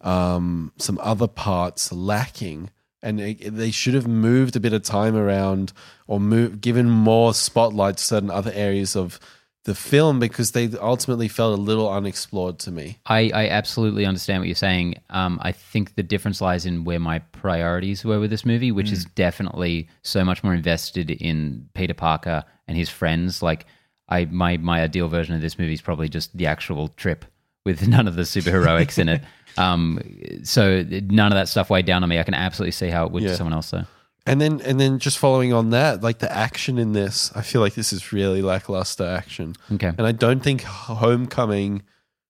[0.00, 2.70] um, some other parts lacking.
[3.02, 5.72] And they should have moved a bit of time around,
[6.06, 9.20] or move, given more spotlight to certain other areas of
[9.64, 12.98] the film because they ultimately felt a little unexplored to me.
[13.04, 14.94] I, I absolutely understand what you're saying.
[15.10, 18.90] Um, I think the difference lies in where my priorities were with this movie, which
[18.90, 23.42] is definitely so much more invested in Peter Parker and his friends.
[23.42, 23.66] Like,
[24.08, 27.26] I my my ideal version of this movie is probably just the actual trip
[27.64, 29.22] with none of the superheroics in it.
[29.56, 29.98] Um,
[30.44, 32.20] so none of that stuff weighed down on me.
[32.20, 33.30] I can absolutely see how it would Yeah.
[33.30, 33.86] to someone else, though.
[34.24, 37.60] And then and then just following on that, like the action in this, I feel
[37.60, 39.56] like this is really lackluster action.
[39.72, 39.88] Okay.
[39.88, 41.82] And I don't think Homecoming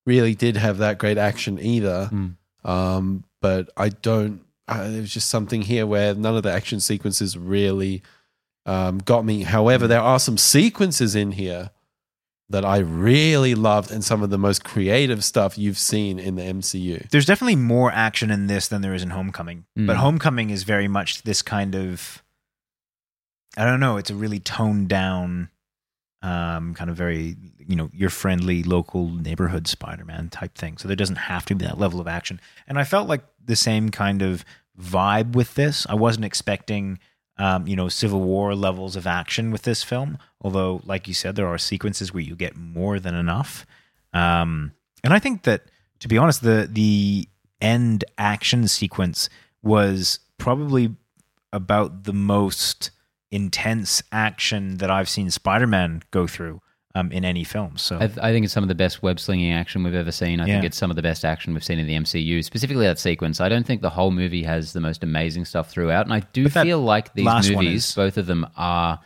[0.07, 2.09] really did have that great action either.
[2.11, 2.37] Mm.
[2.65, 4.41] Um, but I don't.
[4.67, 8.03] Uh, there was just something here where none of the action sequences really
[8.65, 9.43] um, got me.
[9.43, 11.71] However, there are some sequences in here
[12.51, 16.43] that I really loved, and some of the most creative stuff you've seen in the
[16.43, 17.09] MCU.
[17.11, 19.67] there's definitely more action in this than there is in Homecoming.
[19.79, 19.87] Mm.
[19.87, 22.23] But Homecoming is very much this kind of
[23.57, 25.51] I don't know, it's a really toned down
[26.23, 27.37] um kind of very
[27.69, 30.79] you know, your friendly local neighborhood Spider-Man type thing.
[30.79, 32.41] So there doesn't have to be that level of action.
[32.67, 34.45] And I felt like the same kind of
[34.81, 35.87] vibe with this.
[35.89, 36.99] I wasn't expecting
[37.39, 40.19] um, you know, Civil War levels of action with this film.
[40.41, 43.67] Although, like you said, there are sequences where you get more than enough.
[44.13, 44.73] Um,
[45.05, 45.63] and I think that,
[46.01, 47.29] to be honest, the the
[47.61, 49.29] end action sequence
[49.63, 50.95] was probably
[51.53, 52.91] about the most
[53.31, 56.61] intense action that I've seen Spider-Man go through
[56.99, 57.77] um, in any film.
[57.77, 60.13] So I, th- I think it's some of the best web slinging action we've ever
[60.13, 60.41] seen.
[60.41, 62.99] I think it's some of the best action we've seen in the MCU, specifically that
[62.99, 63.41] sequence.
[63.41, 66.49] I don't think the whole movie has the most amazing stuff throughout, and I do
[66.65, 67.25] feel like these
[67.57, 69.01] movies, both of them, are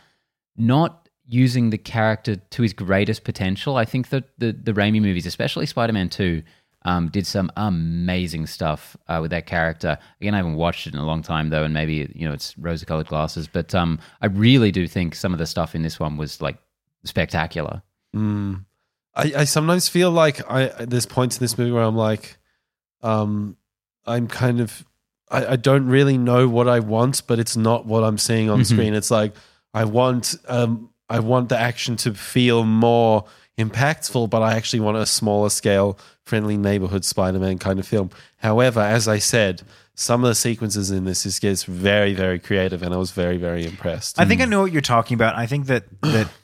[0.57, 3.77] not using the character to his greatest potential.
[3.77, 6.43] I think that the the Raimi movies, especially Spider Man Two.
[6.85, 9.97] Um, did some amazing stuff uh, with that character.
[10.19, 12.57] Again, I haven't watched it in a long time though, and maybe you know it's
[12.57, 13.47] rose-colored glasses.
[13.47, 16.57] But um, I really do think some of the stuff in this one was like
[17.05, 17.81] spectacular.
[18.15, 18.65] Mm.
[19.15, 22.37] I, I sometimes feel like I there's points in this movie where I'm like,
[23.01, 23.57] um,
[24.05, 24.85] I'm kind of
[25.29, 28.61] I, I don't really know what I want, but it's not what I'm seeing on
[28.61, 28.65] Mhm.
[28.65, 28.93] screen.
[28.93, 29.33] It's like
[29.73, 33.25] I want um I want the action to feel more
[33.57, 38.09] impactful, but I actually want a smaller scale, friendly neighborhood Spider-Man kind of film.
[38.37, 39.61] However, as I said,
[39.95, 43.37] some of the sequences in this is gets very, very creative, and I was very,
[43.37, 44.19] very impressed.
[44.19, 45.35] I think I know what you're talking about.
[45.35, 46.29] I think that that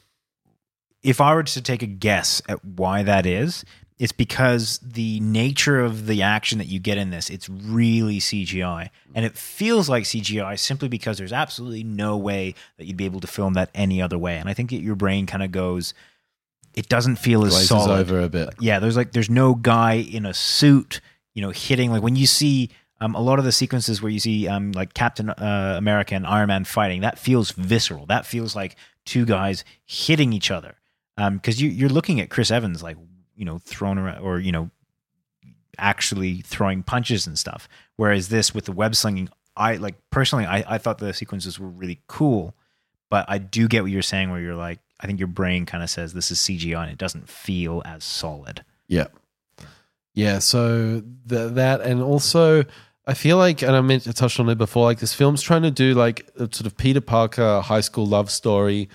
[1.04, 3.64] if I were to take a guess at why that is,
[3.98, 8.90] it's because the nature of the action that you get in this, it's really CGI.
[9.14, 13.20] And it feels like CGI simply because there's absolutely no way that you'd be able
[13.20, 14.38] to film that any other way.
[14.38, 15.94] And I think that your brain kind of goes,
[16.74, 18.50] it doesn't feel as glazes solid over a bit.
[18.60, 21.02] yeah there's like there's no guy in a suit
[21.34, 22.70] you know hitting like when you see
[23.02, 26.28] um, a lot of the sequences where you see um, like captain uh, america and
[26.28, 30.76] iron man fighting that feels visceral that feels like two guys hitting each other
[31.20, 32.98] Um, because you you're looking at Chris Evans like
[33.36, 34.72] you know thrown around or you know
[35.78, 37.68] actually throwing punches and stuff.
[37.96, 41.68] Whereas this with the web slinging, I like personally, I, I thought the sequences were
[41.68, 42.56] really cool,
[43.10, 45.84] but I do get what you're saying where you're like, I think your brain kind
[45.84, 48.64] of says this is CGI and it doesn't feel as solid.
[48.88, 49.08] Yeah.
[50.14, 50.40] Yeah.
[50.40, 52.66] So th- that, and also,
[53.08, 55.64] I feel like, and I meant to touch on it before, like this film's trying
[55.64, 58.90] to do like a sort of Peter Parker high school love story,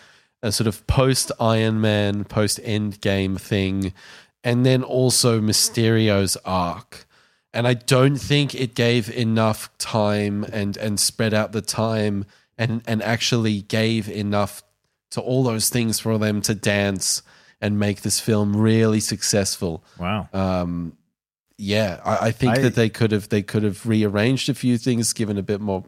[0.44, 3.92] a sort of post Iron Man, post End Game thing,
[4.44, 7.06] and then also Mysterio's arc.
[7.52, 12.26] And I don't think it gave enough time and and spread out the time
[12.58, 14.62] and and actually gave enough
[15.12, 17.22] to all those things for them to dance
[17.60, 19.82] and make this film really successful.
[19.98, 20.28] Wow.
[20.32, 20.96] Um,
[21.56, 24.76] yeah, I, I think I- that they could have they could have rearranged a few
[24.76, 25.84] things, given a bit more.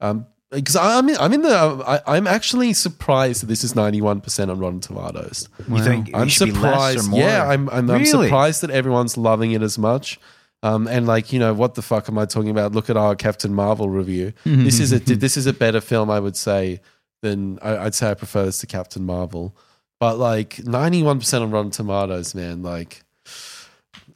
[0.00, 4.20] Um, because I'm in, I'm in the I, I'm actually surprised that this is 91
[4.20, 5.48] percent on Rotten Tomatoes.
[5.68, 7.10] You think I'm it should be less or surprised.
[7.10, 7.20] more?
[7.20, 10.20] Yeah, I'm I'm, I'm surprised that everyone's loving it as much.
[10.62, 12.72] Um, and like you know, what the fuck am I talking about?
[12.72, 14.32] Look at our Captain Marvel review.
[14.44, 16.80] this is a this is a better film, I would say,
[17.22, 19.56] than I, I'd say I prefer this to Captain Marvel.
[19.98, 22.62] But like 91 percent on Rotten Tomatoes, man.
[22.62, 23.02] Like,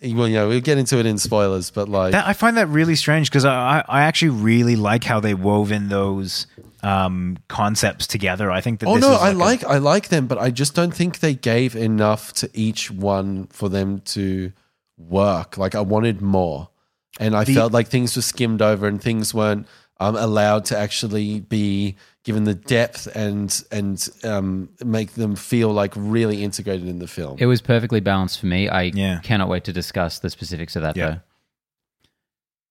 [0.03, 2.69] well, you know, we'll get into it in spoilers, but like, That, I find that
[2.69, 6.47] really strange because I, I actually really like how they wove in those
[6.83, 8.51] um, concepts together.
[8.51, 10.51] I think that oh this no, is I a- like I like them, but I
[10.51, 14.53] just don't think they gave enough to each one for them to
[14.97, 15.59] work.
[15.59, 16.71] Like I wanted more,
[17.19, 19.67] and I The- felt like things were skimmed over and things weren't
[20.01, 25.93] um, allowed to actually be given the depth and and um, make them feel like
[25.97, 27.37] really integrated in the film.
[27.39, 28.69] It was perfectly balanced for me.
[28.69, 29.21] I Yeah.
[29.23, 31.19] cannot wait to discuss the specifics of that, Yeah.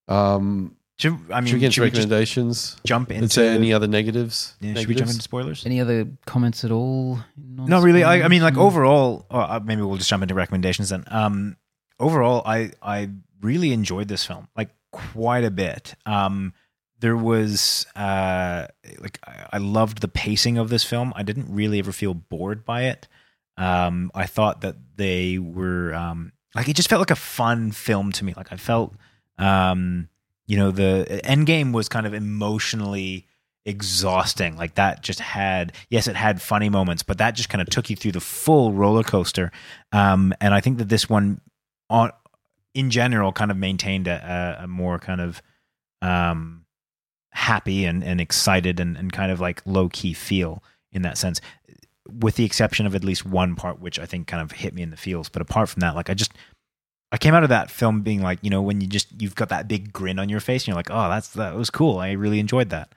[0.08, 0.16] though.
[0.16, 2.78] um, Should, I mean, should we get into should we just recommendations?
[2.86, 4.56] jump into Is there any other negatives?
[4.60, 5.12] Yeah, should we jump Negatives?
[5.16, 5.66] into spoilers?
[5.66, 7.20] Any other comments at all?
[7.38, 8.04] No, really.
[8.04, 11.04] I, I mean, like overall, or uh, maybe we'll just jump into recommendations then.
[11.08, 11.56] Um,
[12.00, 13.10] overall, I I
[13.42, 15.96] really enjoyed this film, like quite a bit.
[16.06, 16.54] Um,
[17.00, 18.68] there was uh,
[19.00, 21.14] like I, loved the pacing of this film.
[21.16, 23.08] I didn't really ever feel bored by it.
[23.58, 28.12] Um, I thought that they were um, like it just felt like a fun film
[28.14, 28.34] to me.
[28.36, 28.96] Like I felt,
[29.38, 30.10] um,
[30.48, 33.28] you know, the Endgame was kind of emotionally
[33.66, 34.58] exhausting.
[34.58, 37.90] Like that just had, yes, it had funny moments, but that just kind of took
[37.90, 39.52] you through the full roller coaster.
[39.92, 41.42] Um, and I think that this one,
[41.90, 42.12] on
[42.74, 45.42] in general, kind of maintained a, a more kind of
[46.02, 46.66] um,
[47.32, 51.42] happy and, and excited and, and kind of like low key feel in that sense,
[52.08, 54.82] with the exception of at least one part, which I think kind of hit me
[54.82, 55.30] in the feels.
[55.30, 56.34] But apart from that, like I just.
[57.12, 59.50] I came out of that film being like, you know, when you just you've got
[59.50, 61.98] that big grin on your face, and you're like, oh, that's that was cool.
[61.98, 62.94] I really enjoyed that.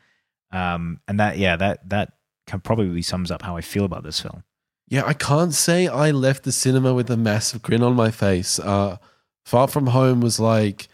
[0.50, 2.12] Um, and that, yeah, that that
[2.46, 4.44] can probably sums up how I feel about this film.
[4.88, 8.58] Yeah, I can't say I left the cinema with a massive grin on my face.
[8.58, 8.98] Uh,
[9.46, 10.88] Far From Home was like,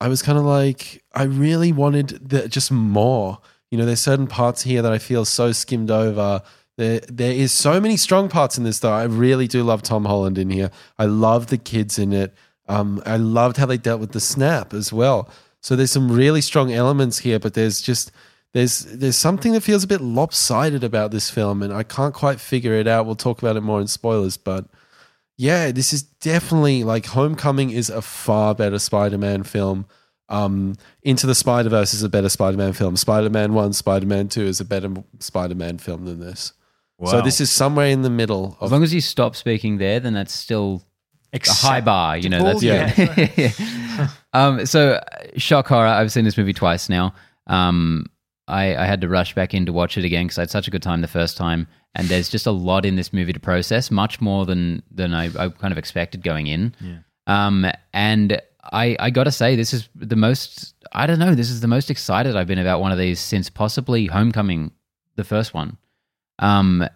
[0.00, 3.38] I was kind of like, I really wanted the, just more.
[3.70, 6.42] You know, there's certain parts here that I feel so skimmed over.
[6.76, 8.92] There, there is so many strong parts in this, though.
[8.92, 10.70] I really do love Tom Holland in here.
[10.98, 12.34] I love the kids in it.
[12.68, 15.30] Um, I loved how they dealt with the snap as well.
[15.62, 18.12] So there's some really strong elements here, but there's just
[18.52, 22.40] there's there's something that feels a bit lopsided about this film, and I can't quite
[22.40, 23.06] figure it out.
[23.06, 24.66] We'll talk about it more in spoilers, but
[25.36, 29.86] yeah, this is definitely like Homecoming is a far better Spider-Man film.
[30.28, 32.96] Um, Into the Spider Verse is a better Spider-Man film.
[32.96, 36.52] Spider-Man One, Spider-Man Two is a better Spider-Man film than this.
[37.04, 40.14] So this is somewhere in the middle As long as you stop speaking there, then
[40.14, 40.82] that's still
[41.34, 42.16] a high bar.
[42.16, 44.08] You know, Well, that's yeah.
[44.32, 45.00] um, so uh,
[45.36, 45.88] shock horror.
[45.88, 47.14] I've seen this movie twice now.
[47.46, 48.06] Um,
[48.48, 50.68] I, I had to rush back in to watch it again because I had such
[50.68, 51.66] a good time the first time,
[51.96, 55.24] and there's just a lot in this movie to process, much more than than I,
[55.36, 56.74] I kind of expected going in.
[57.26, 58.40] Um, and
[58.72, 60.74] I I gotta say, this is the most.
[60.92, 61.34] I don't know.
[61.34, 64.70] This is the most excited I've been about one of these since possibly Homecoming,
[65.16, 65.78] the first one.
[66.38, 66.88] Um, I,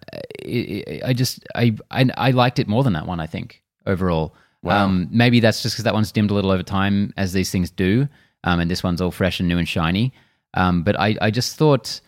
[0.87, 3.21] I- I just I, I I liked it more than that one.
[3.21, 4.35] I think overall.
[4.63, 4.85] Wow.
[4.85, 7.71] Um, maybe that's just because that one's dimmed a little over time, as these things
[7.71, 8.07] do.
[8.45, 10.13] Um, and this one's all fresh and new and shiny.
[10.55, 12.01] Um, but I, I just thought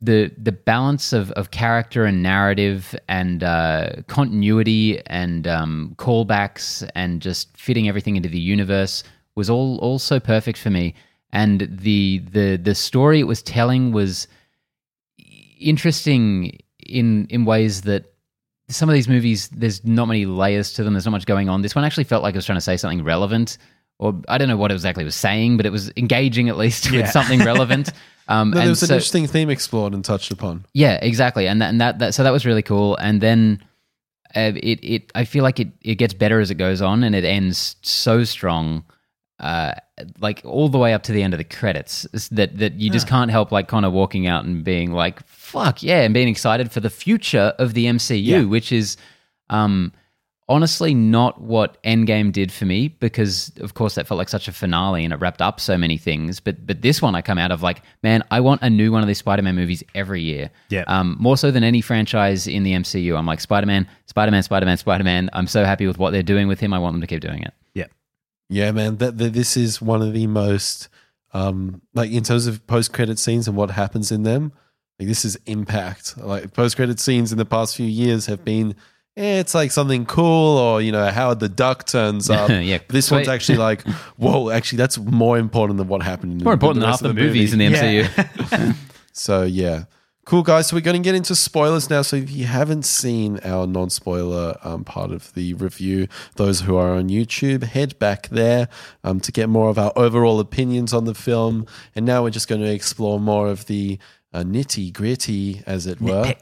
[0.00, 7.20] the the balance of, of character and narrative and uh, continuity and um, callbacks and
[7.20, 9.02] just fitting everything into the universe
[9.34, 10.94] was all all so perfect for me.
[11.32, 14.28] And the the the story it was telling was
[15.60, 18.12] interesting in in ways that
[18.68, 20.94] some of these movies there's not many layers to them.
[20.94, 21.62] There's not much going on.
[21.62, 23.58] This one actually felt like it was trying to say something relevant
[23.98, 26.90] or i don't know what it exactly was saying but it was engaging at least
[26.90, 27.02] Yeah.
[27.02, 27.90] with something relevant
[28.28, 30.64] um no, there was an interesting theme explored and touched upon.
[30.74, 33.62] yeah exactly and that, and that that so that was really cool and then
[34.36, 37.14] uh, it it I feel like it it gets better as it goes on, and
[37.14, 38.84] it ends so strong.
[39.40, 39.72] Uh,
[40.20, 43.08] like all the way up to the end of the credits, that that you just
[43.08, 46.80] can't help like Connor walking out and being like, "Fuck yeah!" and being excited for
[46.80, 48.42] the future of the MCU, Yeah.
[48.44, 48.98] which is,
[49.48, 49.94] um,
[50.48, 54.52] honestly not what Endgame did for me because of course that felt like such a
[54.52, 56.40] finale and it wrapped up so many things.
[56.40, 59.02] But but this one I come out of like, man, I want a new one
[59.02, 60.50] of these Spider-Man movies every year.
[60.70, 60.84] Yeah.
[60.86, 63.16] Um, more so than any franchise in the MCU.
[63.16, 65.30] I'm like Spider-Man, Spider-Man, Spider-Man, Spider-Man.
[65.32, 66.72] I'm so happy with what they're doing with him.
[66.72, 67.52] I want them to keep doing it.
[67.74, 67.86] Yeah.
[68.48, 70.88] Yeah, man, that, that this is one of the most
[71.34, 74.52] um like in terms of post credit scenes and what happens in them.
[74.98, 76.16] Like this is impact.
[76.16, 78.74] Like post credit scenes in the past few years have been
[79.18, 82.48] eh, it's like something cool or you know Howard the Duck turns up.
[82.48, 83.82] Yeah, this one's actually like
[84.16, 87.14] whoa, actually that's more important than what happened in More important the than half of
[87.14, 88.04] the, movies in the movie.
[88.04, 88.76] MCU.
[89.12, 89.84] So yeah,
[90.26, 90.68] cool guys.
[90.68, 92.02] So we're going to get into spoilers now.
[92.02, 96.92] So if you haven't seen our non-spoiler um, part of the review, those who are
[96.92, 98.68] on YouTube, head back there
[99.02, 101.66] um, to get more of our overall opinions on the film.
[101.96, 103.98] And now we're just going to explore more of the
[104.32, 106.32] uh, nitty gritty, as it were.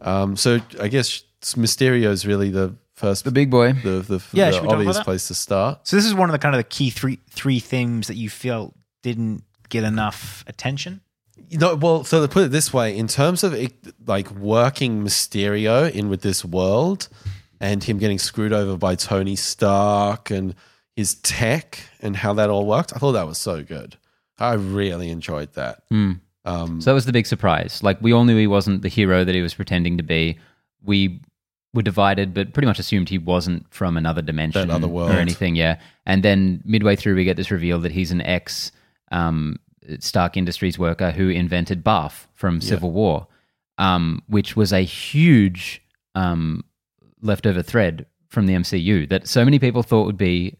[0.00, 1.22] Um, so I guess
[1.54, 3.72] Mysterio is really the first, the big boy.
[3.72, 5.04] the, the, Yeah, the should we talk about obvious that?
[5.04, 5.86] place to start.
[5.86, 8.28] So this is one of the kind of the key three three themes that you
[8.30, 11.00] felt didn't get enough attention.
[11.48, 13.72] You know, well, so to put it this way, in terms of it,
[14.06, 17.08] like working Mysterio in with this world
[17.60, 20.54] and him getting screwed over by Tony Stark and
[20.96, 23.96] his tech and how that all worked, I thought that was so good.
[24.38, 25.82] I really enjoyed that.
[25.90, 27.80] Um, So that was the big surprise.
[27.82, 30.38] Like we all knew he wasn't the hero that he was pretending to be.
[30.82, 31.20] We
[31.76, 35.10] were divided, but pretty much assumed he wasn't from another dimension That other world.
[35.12, 35.54] or anything.
[35.54, 35.78] Yeah.
[36.04, 38.72] And then midway through, we get this reveal that he's an ex
[39.12, 39.58] um,
[40.00, 43.28] Stark Industries worker who invented Barf from Civil War,
[43.78, 45.82] um, which was a huge
[46.16, 46.64] um,
[47.22, 50.56] leftover thread from the MCU that so many people thought would be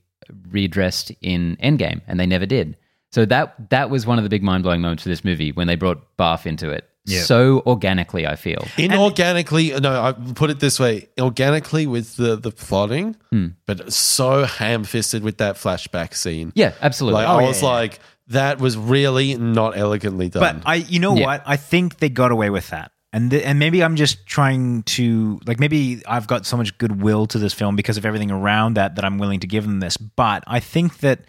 [0.49, 2.77] readdressed in Endgame, and they never did.
[3.11, 5.67] So that that was one of the big mind blowing moments for this movie when
[5.67, 6.89] they brought Barf into it.
[7.07, 7.23] Yeah.
[7.23, 8.59] So organically, I feel.
[8.77, 13.49] inorganically, no, I put it this way organically with the, the plotting, Hmm.
[13.67, 16.53] but so ham fisted with that flashback scene.
[16.55, 17.23] Yeah, absolutely.
[17.23, 17.69] Like, Oh, I was yeah.
[17.69, 20.41] like, that was really not elegantly done.
[20.61, 21.27] But I, you know Yeah.
[21.27, 21.43] what?
[21.47, 22.91] I think they got away with that.
[23.13, 27.27] And th- and maybe I'm just trying to like maybe I've got so much goodwill
[27.29, 29.97] to this film because of everything around that that I'm willing to give them this.
[29.97, 31.21] But I think that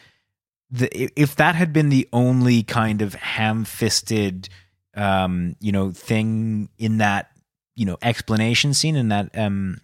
[0.69, 4.49] the i- if that had been the only kind of ham-fisted,
[4.97, 7.31] um, you know, thing in that
[7.75, 9.79] you know explanation scene in that um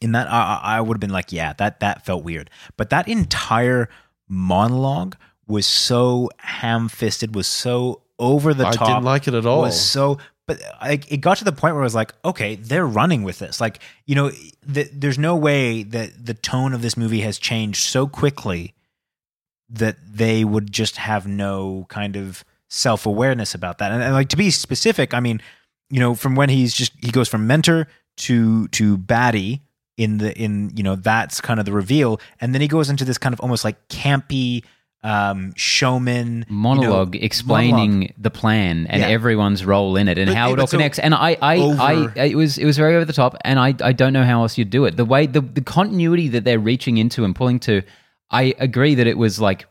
[0.00, 2.50] in that I, I would have been like, yeah, that that felt weird.
[2.76, 3.88] But that entire
[4.28, 5.16] monologue
[5.46, 8.88] was so ham-fisted, was so over the I top.
[8.88, 9.62] I didn't like it at all.
[9.62, 12.86] Was so, but I, it got to the point where I was like, okay, they're
[12.86, 13.60] running with this.
[13.60, 14.30] Like, you know,
[14.72, 18.74] th- there's no way that the tone of this movie has changed so quickly
[19.68, 23.92] that they would just have no kind of self awareness about that.
[23.92, 25.42] And, and like to be specific, I mean,
[25.90, 27.86] you know, from when he's just he goes from mentor
[28.18, 29.60] to to baddie
[29.98, 33.04] in the in you know that's kind of the reveal, and then he goes into
[33.04, 34.64] this kind of almost like campy
[35.02, 38.14] um showman you know, monologue explaining monologue.
[38.18, 39.08] the plan and Yeah.
[39.08, 40.98] everyone's role in it and But- how it all but so connects.
[40.98, 43.74] And I, I, over- I, it was, it was very over the top, and I,
[43.82, 44.98] I don't know how else you'd do it.
[44.98, 47.80] The way the the continuity that they're reaching into and pulling to,
[48.30, 49.66] I agree that it was like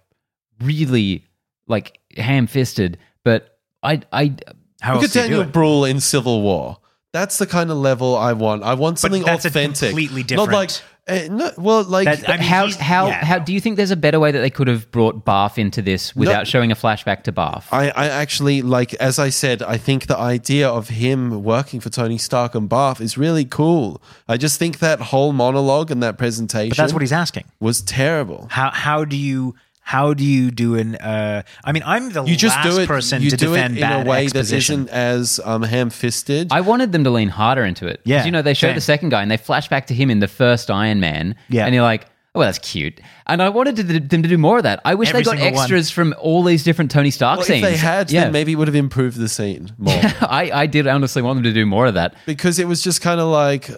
[0.61, 1.25] really
[1.67, 4.35] like ham fisted, but I, I,
[4.81, 5.51] How Look else at do you do Daniel it?
[5.53, 6.77] Brühl in Civil War.
[7.11, 8.61] That's the kind of level I want.
[8.63, 12.29] I want something that's a authentic, completely Not like, different- eh, no, well, like That-
[12.29, 13.25] I mean, how, he's- how, yeah.
[13.25, 15.81] how do you think there's a better way that they could have brought Barf into
[15.81, 17.63] this without showing a flashback to Barf?
[17.71, 21.89] I, I actually like, as I said, I think the idea of him working for
[21.89, 24.03] Tony Stark and Barf is really cool.
[24.27, 27.45] I just think that whole monologue and that presentation But that's what he's asking.
[27.59, 28.47] was terrible.
[28.51, 29.55] How how do you
[29.89, 30.95] how do you do an?
[30.95, 32.87] Uh, I mean, I'm the You just last do it.
[32.87, 34.85] person you to do it defend in a bad way exposition.
[34.85, 36.51] that isn't as um, ham-fisted.
[36.51, 37.97] I wanted them to lean harder into it.
[37.97, 38.75] 'Cause, Yeah, You know, they show same.
[38.75, 41.33] the second guy and they flash back to him in the first Iron Man.
[41.49, 41.65] Yeah.
[41.65, 42.05] And you're like,
[42.35, 43.01] oh, well, that's cute.
[43.25, 44.79] And I wanted to, them to do more of that.
[44.85, 45.61] I wish Every they got single one.
[45.63, 47.63] extras from all these different Tony Stark well, if scenes.
[47.63, 48.25] they had, yeah.
[48.25, 49.93] then maybe it would have improved the scene more.
[50.21, 52.13] I, I did honestly want them to do more of that.
[52.27, 53.75] because it was just kind of like uh,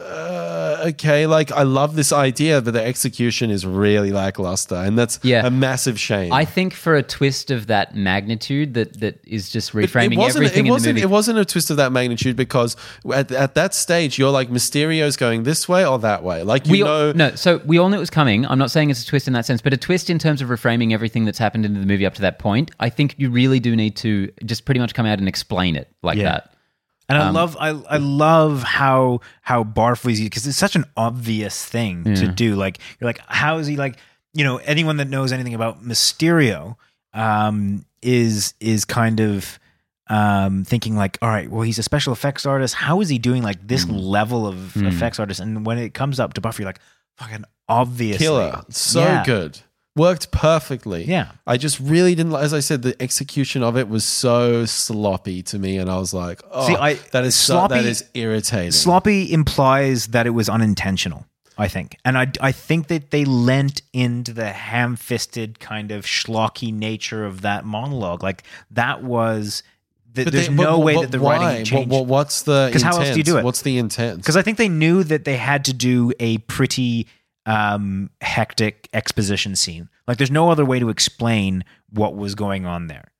[0.82, 5.46] okay like i love this idea but the execution is really lackluster and that's Yeah.
[5.46, 9.74] a massive shame I think for a twist of that magnitude that, that is just
[9.74, 10.98] reframing it wasn't, everything it wasn't.
[11.00, 12.76] It wasn't a twist of that magnitude because
[13.14, 16.44] at, at that stage you're like Mysterio's going this way or that way.
[16.44, 18.46] Like you we know, no, so we all knew it was coming.
[18.46, 20.50] I'm not saying it's a twist in that sense, but a twist in terms of
[20.50, 22.72] reframing everything that's happened in the movie up to that point.
[22.80, 25.90] I think you really do need to just pretty much come out and explain it
[26.04, 26.24] like Yeah.
[26.24, 26.51] that.
[27.12, 30.86] And I Um, love I I love how how Barf was because it's such an
[30.96, 32.56] obvious thing to do.
[32.56, 33.98] Like you're like, how is he like
[34.34, 36.76] you know anyone that knows anything about Mysterio
[37.14, 39.60] um, is is kind of
[40.08, 42.76] um, thinking like, all right, well he's a special effects artist.
[42.76, 44.88] How is he doing like this level of Mm.
[44.88, 45.40] effects artist?
[45.40, 46.80] And when it comes up to Buffy, you're like,
[47.18, 48.62] fucking obvious, Killer.
[48.70, 49.24] So Yeah.
[49.26, 49.60] good.
[49.96, 51.04] Worked perfectly.
[51.04, 51.32] Yeah.
[51.46, 55.60] I just really didn't, as I said, the execution of it was so sloppy to
[55.60, 55.78] me.
[55.78, 58.72] And I was like, oh, See, I- that is so, sloppy- that is irritating.
[58.72, 61.26] Sloppy implies that it was unintentional.
[61.58, 66.74] I think, and I, I think that they lent into the ham-fisted kind of schlocky
[66.74, 68.24] nature of that monologue.
[68.24, 69.62] Like that was.
[70.16, 71.38] Th- But there's they- no but- way but that the why?
[71.38, 71.92] writing changed.
[71.92, 73.44] what, what's the 'Cause how else do you do it?
[73.44, 74.18] What's the intent?
[74.18, 77.08] Because I think they knew that they had to do a pretty
[77.52, 79.90] um, hectic exposition scene.
[80.08, 83.12] Like, there's no other way to explain what was going on there.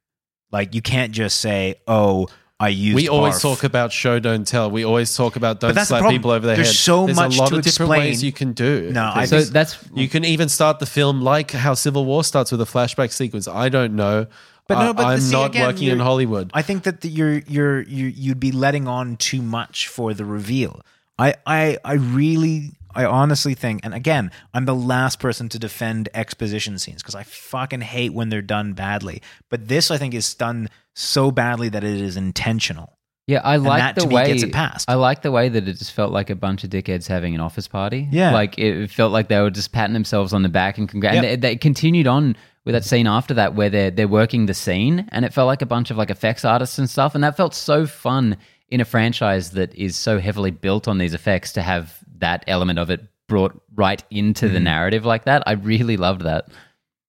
[0.52, 2.28] Like, you can't just say, "Oh,
[2.60, 4.70] I used." we always barf." talk about show don't tell.
[4.70, 6.76] We always talk about don't slap people over the There's head.
[6.76, 8.00] so There's so much a lot to of different explain.
[8.10, 8.90] ways you can do.
[8.92, 9.26] No, I.
[9.26, 12.62] So think- that's You can even start the film like how Civil War starts with
[12.62, 13.48] a flashback sequence.
[13.48, 14.28] I don't know.
[14.68, 16.52] But no, but I'm see, not again, working in Hollywood.
[16.54, 20.24] I think that the, you're you're you you'd be letting on too much for the
[20.24, 20.82] reveal.
[21.20, 26.10] I I I really I honestly think, and again, I'm the last person to defend
[26.14, 29.22] exposition scenes because I fucking hate when they're done badly.
[29.50, 32.98] But this, I think, is done so badly that it is intentional.
[33.28, 34.90] Yeah, I like that, the way gets it passed.
[34.90, 37.40] I like the way that it just felt like a bunch of dickheads having an
[37.40, 38.08] office party.
[38.12, 38.34] Yeah.
[38.34, 41.14] like it felt like they were just patting themselves on the back and congrat.
[41.14, 41.24] Yep.
[41.24, 42.36] And they, they continued on
[42.66, 45.62] with that scene after that where they're they're working the scene, and it felt like
[45.62, 48.38] a bunch of like effects artists and stuff, and that felt so fun
[48.70, 52.80] in a franchise that is so heavily built on these effects to have that element
[52.80, 54.54] of it brought right into Mm.
[54.54, 55.44] the narrative like that.
[55.46, 56.46] I really loved that.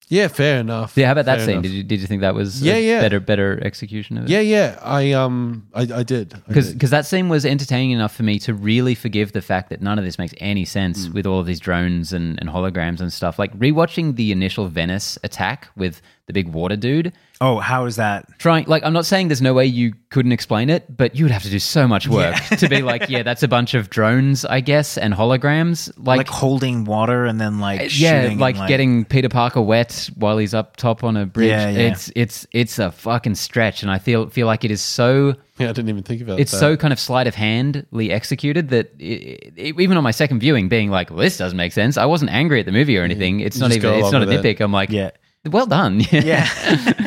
[0.08, 0.92] Yeah, fair enough.
[0.94, 1.50] Yeah, how about that scene?
[1.52, 1.62] enough.
[1.62, 3.00] Did you did you think that was Yeah, a yeah.
[3.00, 4.30] better better execution of it?
[4.30, 4.78] Yeah, yeah.
[4.82, 6.34] I um, I, I did.
[6.46, 6.74] Because did.
[6.74, 9.98] because that scene was entertaining enough for me to really forgive the fact that none
[9.98, 11.14] of this makes any sense Mm.
[11.14, 13.38] with all of these drones and, and holograms and stuff.
[13.38, 16.02] Like rewatching the initial Venice attack with
[16.32, 17.12] the big water dude.
[17.40, 18.26] Oh, how is that?
[18.38, 21.32] Trying like I'm not saying there's no way you couldn't explain it, but you would
[21.32, 24.44] have to do so much work to be like, yeah, that's a bunch of drones,
[24.44, 25.92] I guess, and holograms.
[25.96, 30.08] Like, Like, holding water and then like yeah, shooting like, and, getting Peter Parker wet
[30.14, 31.48] while he's up top on a bridge.
[31.48, 31.78] Yeah, yeah.
[31.90, 35.68] It's it's it's a fucking stretch, and I feel feel like it is so yeah,
[35.70, 36.58] I didn't even think about it's that.
[36.60, 40.68] so kind of sleight of handly executed that it, it, even on my second viewing,
[40.68, 43.40] being like, well, "This doesn't make sense," I wasn't angry at the movie or anything.
[43.40, 44.58] It's You not even it's not a with it.
[44.58, 44.60] nitpick.
[44.60, 45.10] I'm like, Yeah.
[45.44, 46.00] Well done.
[46.10, 46.48] yeah.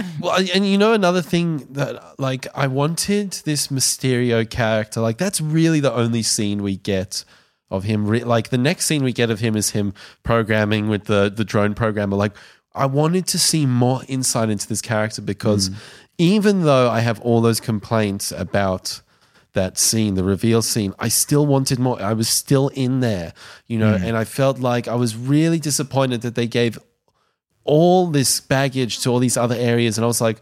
[0.18, 5.00] Well, and you know another thing that like I wanted this Mysterio character.
[5.00, 7.24] Like that's really the only scene we get
[7.70, 8.08] of him.
[8.08, 11.46] Re- like the next scene we get of him is him programming with the the
[11.46, 12.16] drone programmer.
[12.16, 12.32] Like
[12.74, 15.76] I wanted to see more insight into this character because mm.
[16.18, 19.02] even though I have all those complaints about
[19.54, 22.02] that scene, the reveal scene, I still wanted more.
[22.02, 23.34] I was still in there,
[23.68, 24.04] you know, mm.
[24.04, 26.80] and I felt like I was really disappointed that they gave
[27.66, 29.98] all this baggage to all these other areas.
[29.98, 30.40] And I was like,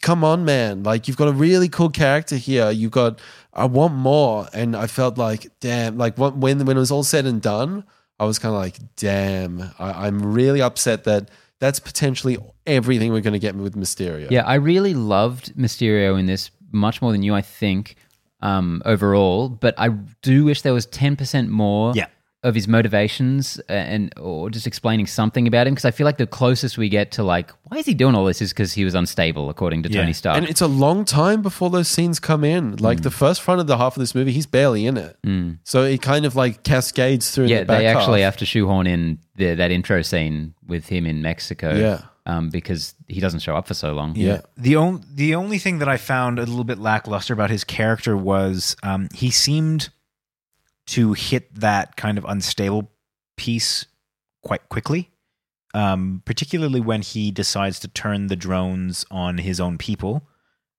[0.00, 0.82] come on, man.
[0.82, 2.70] Like, you've got a really cool character here.
[2.70, 3.20] You've got,
[3.52, 4.48] I want more.
[4.52, 7.84] And I felt like, damn, like when, when it was all said and done,
[8.18, 13.20] I was kind of like, damn, I, I'm really upset that that's potentially everything we're
[13.20, 14.30] going to get with Mysterio.
[14.30, 17.96] Yeah, I really loved Mysterio in this much more than you, I think,
[18.40, 19.48] um, overall.
[19.48, 19.88] But I
[20.22, 22.06] do wish there was ten percent more Yeah.
[22.42, 26.26] Of his motivations and or just explaining something about him because I feel like the
[26.26, 28.94] closest we get to like why is he doing all this is because he was
[28.94, 30.00] unstable, according to Yeah.
[30.00, 30.38] Tony Stark.
[30.38, 32.76] And it's a long time before those scenes come in.
[32.76, 35.16] Like the first front of the half of this movie, he's barely in it.
[35.64, 37.44] So it kind of like cascades through.
[37.44, 38.32] in yeah, the back they actually half.
[38.34, 41.74] have to shoehorn in the, that intro scene with him in Mexico.
[41.74, 42.02] Yeah.
[42.26, 44.14] Um, because he doesn't show up for so long.
[44.16, 44.42] Yeah.
[44.56, 48.16] The only the only thing that I found a little bit lackluster about his character
[48.16, 49.88] was um, he seemed
[50.90, 52.92] to hit that kind of unstable
[53.36, 53.86] piece
[54.42, 55.10] quite quickly.
[55.72, 60.26] Um, particularly when he decides to turn the drones on his own people.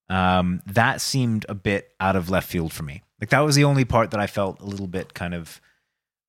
[0.10, 3.02] Um, that seemed a bit out of left field for me.
[3.22, 5.62] Like that was the only part that I felt a little bit kind of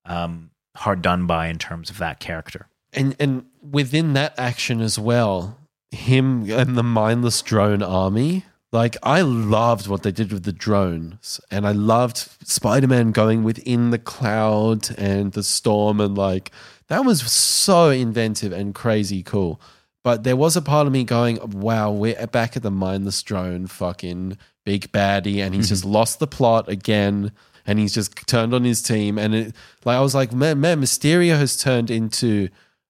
[0.05, 2.67] um, hard done by in terms of that character.
[2.93, 5.57] and and within that action as well,
[5.91, 8.45] him and the mindless drone army.
[8.73, 13.43] Like I loved what they did with the drones, and I loved Spider Man going
[13.43, 16.49] within the cloud and the storm, and like
[16.87, 19.61] that was so inventive and crazy cool.
[20.03, 23.67] But there was a part of me going, "Wow, we're back at the mindless drone,
[23.67, 27.31] fucking big baddie," and he's just lost the plot again,
[27.67, 29.55] and he's just turned on his team, and it
[29.85, 32.49] like I was like, "Man, man, Mysterio has turned into."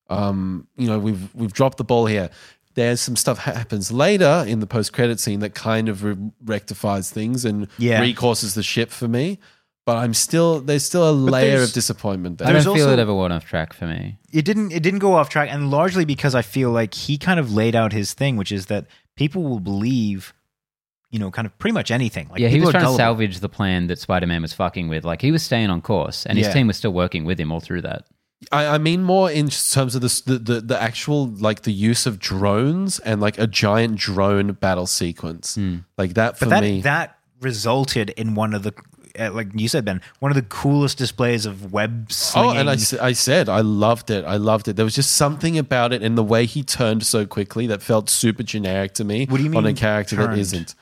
[0.10, 2.30] um, you know, we've we've dropped the ball here.
[2.76, 7.10] There's some stuff happens later in the post credit scene that kind of re- rectifies
[7.12, 8.02] things and Yeah.
[8.02, 9.40] recourses the ship for me.
[9.86, 12.48] But I'm still there's still a layer of disappointment there.
[12.48, 14.18] There's don't feel also- it ever went off track for me.
[14.32, 17.40] it didn't it didn't go off track and largely because i feel like he kind
[17.40, 20.34] of laid out his thing which is that people will believe
[21.12, 22.98] you know kind of pretty much anything like yeah, he people was are trying to
[22.98, 25.04] salvage the plan that Spider-Man was fucking with.
[25.06, 26.54] Like he was staying on course, and his Yeah.
[26.54, 28.06] team was still working with him all through that.
[28.52, 32.06] I, I mean more in terms of this, the, the the actual like the use
[32.06, 35.58] of drones and like a giant drone battle sequence
[35.98, 36.82] like that for but that me.
[36.82, 38.74] that resulted in one of the
[39.20, 42.70] uh, like you said ben one of the coolest displays of web Oh, slinging and
[42.70, 44.26] I said I loved it.
[44.26, 44.76] I loved it.
[44.76, 48.10] There was just something about it and the way he turned so quickly that felt
[48.10, 49.26] super generic to me.
[49.28, 50.40] What do you mean on a character that turned?
[50.40, 50.76] isn't?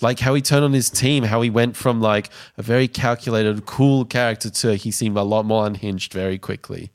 [0.00, 3.66] Like how he turned on his team, how he went from like a very calculated,
[3.66, 6.92] cool character to he seemed a lot more unhinged very quickly.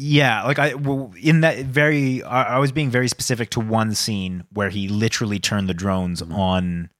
[0.00, 0.74] Yeah, like I
[1.20, 5.38] in that very, I, I was being very specific to one scene where he literally
[5.40, 6.90] turned the drones on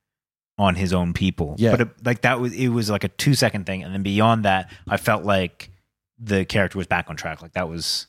[0.59, 1.55] on his own people.
[1.59, 1.70] Yeah.
[1.70, 4.44] but it, like that was it was like a two second thing, and then beyond
[4.44, 5.70] that, I felt like
[6.18, 7.40] the character was back on track.
[7.42, 8.09] Like that was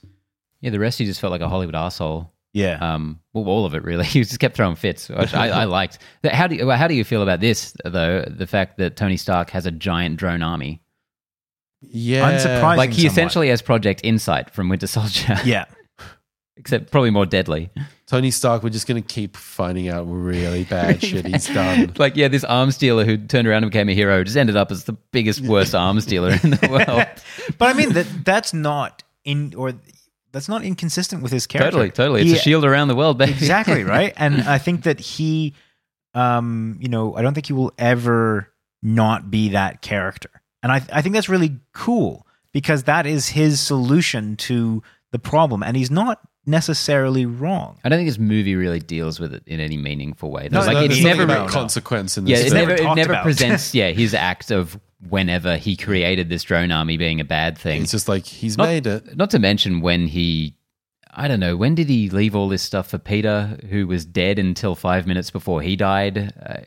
[0.62, 2.34] Yeah, the rest he just felt like a Hollywood asshole.
[2.54, 2.78] yeah.
[2.82, 4.06] Um, well, all of it really.
[4.16, 6.00] He just kept throwing fits, which I, I liked.
[6.24, 8.24] How do you, how do you feel about this though?
[8.28, 10.82] The fact that Tony Stark has a giant drone army,
[11.82, 12.78] Yeah, Unsurprising.
[12.78, 13.12] like he somewhat.
[13.12, 15.66] essentially has Project Insight from Winter Soldier, yeah,
[16.58, 17.70] except probably more deadly.
[18.06, 18.64] Tony Stark.
[18.64, 21.94] We're just gonna keep finding out really bad shit he's done.
[21.98, 24.72] Like, yeah, this arms dealer who turned around and became a hero just ended up
[24.72, 27.06] as the biggest, worst arms dealer in the world.
[27.58, 29.74] but I mean that that's not in or
[30.32, 31.72] that's not inconsistent with his character.
[31.72, 32.22] totally, totally.
[32.22, 33.32] It's He- a shield around the world, baby.
[33.32, 35.54] exactly right and i think that he
[36.14, 38.52] um you know i don't think he will ever
[38.82, 40.30] not be that character
[40.64, 44.82] and i i think that's really cool because that is his solution to
[45.12, 49.34] the problem and he's not necessarily wrong I don't think this movie really deals with
[49.34, 50.50] it in any meaningful way.
[50.52, 52.52] No, like no, it's never nothing about consequence in yeah, this.
[52.52, 53.24] it never, never it never about.
[53.24, 57.84] presents yeah his act of whenever he created this drone army being a bad thing.
[57.84, 59.16] It's just like he's Not- made it.
[59.16, 60.56] Not to mention when he,
[61.12, 64.40] I don't know, when did he leave all this stuff for Peter, who was dead
[64.40, 66.34] until five minutes before he died?
[66.46, 66.58] Uh,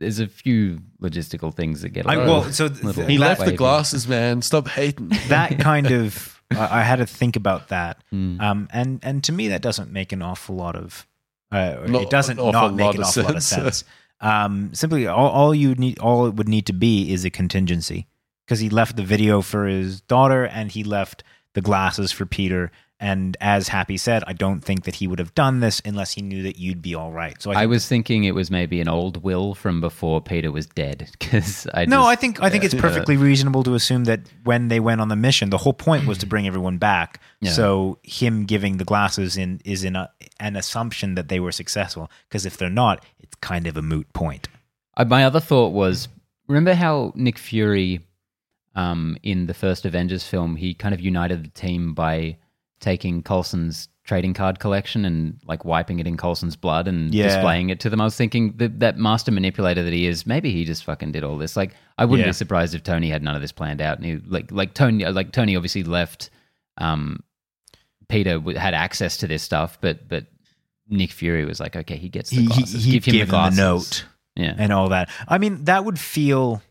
[0.00, 2.06] there's a few logistical things that get.
[2.06, 4.42] a I, little- well so th- little He left the glasses, man.
[4.42, 5.10] Stop hating.
[5.28, 8.40] that kind of I, I had to think about that Hmm.
[8.40, 11.06] um and and to me that doesn't make an awful lot of
[11.52, 13.78] uh, Not it doesn't not make an of awful lot of sense.
[13.78, 13.84] sense
[14.20, 18.06] um simply all, all you need all it would need to be is a contingency
[18.46, 21.22] because he left the video for his daughter and he left
[21.54, 22.70] the glasses for peter
[23.00, 26.22] and as happy said i don't think that he would have done this unless he
[26.22, 28.88] knew that you'd be all right so i, I was thinking it was maybe an
[28.88, 32.64] old will from before Peter was dead because I no, just- I think I think
[32.64, 36.06] it's perfectly reasonable to assume that when they went on the mission, the whole point
[36.06, 37.20] was to bring everyone back.
[37.40, 37.52] Yeah.
[37.52, 42.10] So him giving the glasses in is in a, an assumption that they were successful.
[42.28, 44.48] Because if they're not, it's kind of a moot point.
[44.96, 46.08] Uh, my other thought was
[46.48, 48.00] remember how Nick Fury
[48.74, 52.36] um, in the first Avengers film he kind of united the team by
[52.80, 57.24] taking Coulson's trading card collection and like wiping it in Coulson's blood and Yeah.
[57.28, 58.00] displaying it to them.
[58.00, 61.22] I was thinking that that master manipulator that he is, maybe he just fucking did
[61.22, 61.56] all this.
[61.56, 62.30] Like I wouldn't Yeah.
[62.30, 65.04] be surprised if Tony had none of this planned out and he like like Tony
[65.04, 66.30] like Tony obviously left
[66.78, 67.22] um,
[68.08, 70.26] Peter had access to this stuff, but but
[70.88, 73.30] Nick Fury was like, okay, he gets the He, he, he Give him gave the
[73.30, 73.56] glasses.
[73.56, 74.04] the note
[74.34, 74.54] Yeah.
[74.58, 75.08] and all that.
[75.28, 76.62] I mean, that would feel,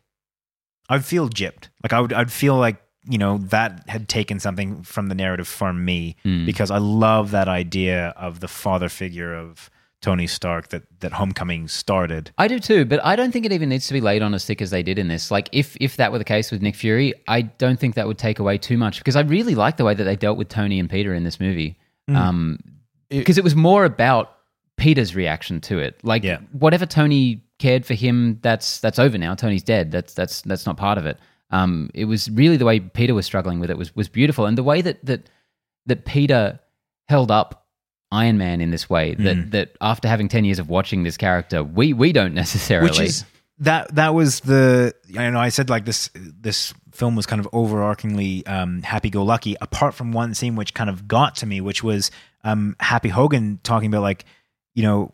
[0.89, 1.69] I'd feel gypped.
[1.83, 5.47] Like I would, I'd feel like you know that had taken something from the narrative
[5.47, 6.45] from me Mm.
[6.45, 9.69] because I love that idea of the father figure of
[10.01, 12.31] Tony Stark that that Homecoming started.
[12.37, 14.45] I do too, but I don't think it even needs to be laid on as
[14.45, 15.29] thick as they did in this.
[15.31, 18.17] Like, if if that were the case with Nick Fury, I don't think that would
[18.17, 20.79] take away too much because I really like the way that they dealt with Tony
[20.79, 21.77] and Peter in this movie.
[22.09, 22.15] Mm.
[22.15, 22.59] Um,
[23.09, 24.31] It- because it was more about
[24.77, 25.99] Peter's reaction to it.
[26.03, 26.37] Like, Yeah.
[26.53, 29.35] whatever Tony cared for him, that's that's over now.
[29.35, 29.91] Tony's dead.
[29.91, 31.17] That's that's that's not part of it.
[31.51, 34.57] Um, it was really the way Peter was struggling with it was was beautiful, and
[34.57, 35.29] the way that that
[35.85, 36.59] that Peter
[37.07, 37.65] held up
[38.11, 39.51] Iron Man in this way that Mhm.
[39.51, 42.89] that after having ten years of watching this character, we we don't necessarily.
[42.89, 43.25] which is
[43.59, 47.47] that that was the I know I said like this this film was kind of
[47.51, 51.61] overarchingly um, happy go lucky apart from one scene which kind of got to me
[51.61, 52.09] which was
[52.43, 54.25] um, Happy Hogan talking about like
[54.75, 55.13] you know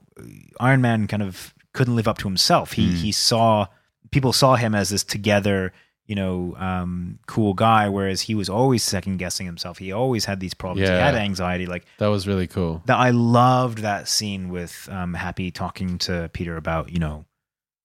[0.60, 2.94] Iron Man kind of couldn't live up to himself he Mm.
[2.98, 3.68] he saw
[4.12, 5.74] people saw him as this together
[6.08, 10.40] you know um, cool guy whereas he was always second guessing himself he always had
[10.40, 12.84] these problems he had anxiety like That was really cool.
[12.86, 17.26] that I loved that scene with um, Happy talking to Peter about you know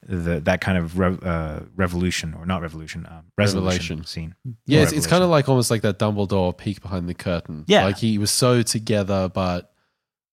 [0.07, 4.05] the that kind of rev, uh, revolution or not revolution um, resolution Revelation.
[4.07, 4.35] scene.
[4.67, 7.65] Yeah, it's, it's kind of like almost like that Dumbledore peek behind the curtain.
[7.69, 7.85] Yeah.
[7.85, 9.70] like he was so together, but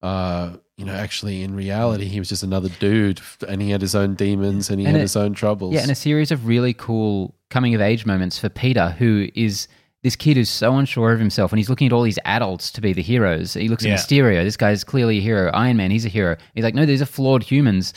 [0.03, 3.95] uh, you know, actually in reality, he was just another dude, and he had his
[3.95, 5.73] own demons and he And had it- his own troubles.
[5.73, 9.67] Yeah, and a series of really cool coming of age moments for Peter, who is
[10.03, 12.81] this kid who's so unsure of himself, and he's looking at all these adults to
[12.81, 13.55] be the heroes.
[13.55, 13.93] He looks Yeah.
[13.93, 14.43] at Mysterio.
[14.43, 15.49] This guy's clearly a hero.
[15.53, 16.37] Iron Man, he's a hero.
[16.53, 17.93] He's like, no, these are flawed humans.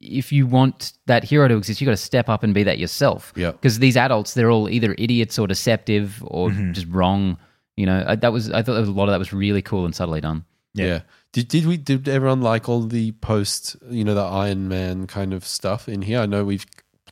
[0.00, 2.78] If you want that hero to exist, you've got to step up and be that
[2.78, 3.32] yourself.
[3.36, 3.52] Yeah.
[3.52, 7.38] Because these adults, they're all either idiots or deceptive or just wrong.
[7.76, 9.94] You know, I, that was I thought a lot of that was really cool and
[9.94, 10.44] subtly done.
[10.74, 11.02] Yeah.
[11.34, 15.34] Did did we did everyone like all the post you know the Iron Man kind
[15.34, 16.20] of stuff in here?
[16.20, 16.64] I know we've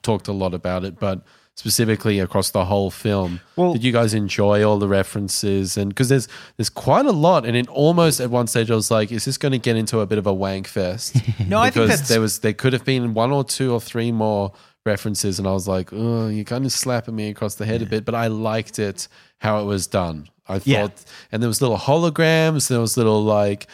[0.03, 1.23] talked a lot about it, but
[1.55, 5.77] specifically across the whole film, Well- did you guys enjoy all the references?
[5.77, 8.91] And because there's there's quite a lot, and it almost at one stage I was
[8.93, 11.17] like, is this going to get into a bit of a wank fest?
[11.47, 14.53] No, I think there was there could have been one or two or three more
[14.87, 17.87] references, and I was like, oh, you're kind of slapping me across the head a
[17.87, 19.09] bit, but I liked it
[19.39, 20.29] how it was done.
[20.49, 20.89] I thought, Yeah.
[21.31, 23.69] and there was little holograms, there was little like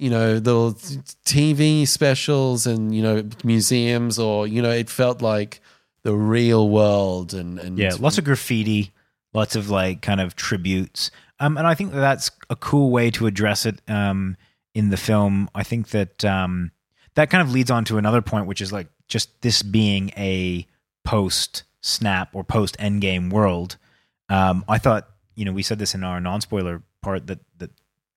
[0.00, 0.72] you know little
[1.26, 5.60] TV specials and you know museums, or you know it felt like
[6.02, 8.92] the real world and and Yeah, lots of graffiti,
[9.34, 11.10] lots of like kind of tributes.
[11.38, 14.36] Um, and I think that that's a cool way to address it um,
[14.74, 15.48] in the film.
[15.54, 16.70] I think that um,
[17.14, 20.66] that kind of leads on to another point, which is like just this being a
[21.04, 23.76] post snap or post endgame world.
[24.28, 27.70] Um, I thought, you know, we said this in our non spoiler part that that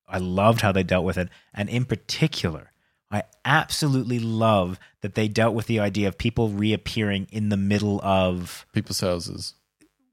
[0.07, 2.71] I loved how they dealt with it, and in particular,
[3.11, 8.01] I absolutely love that they dealt with the idea of people reappearing in the middle
[8.03, 9.53] of people's houses.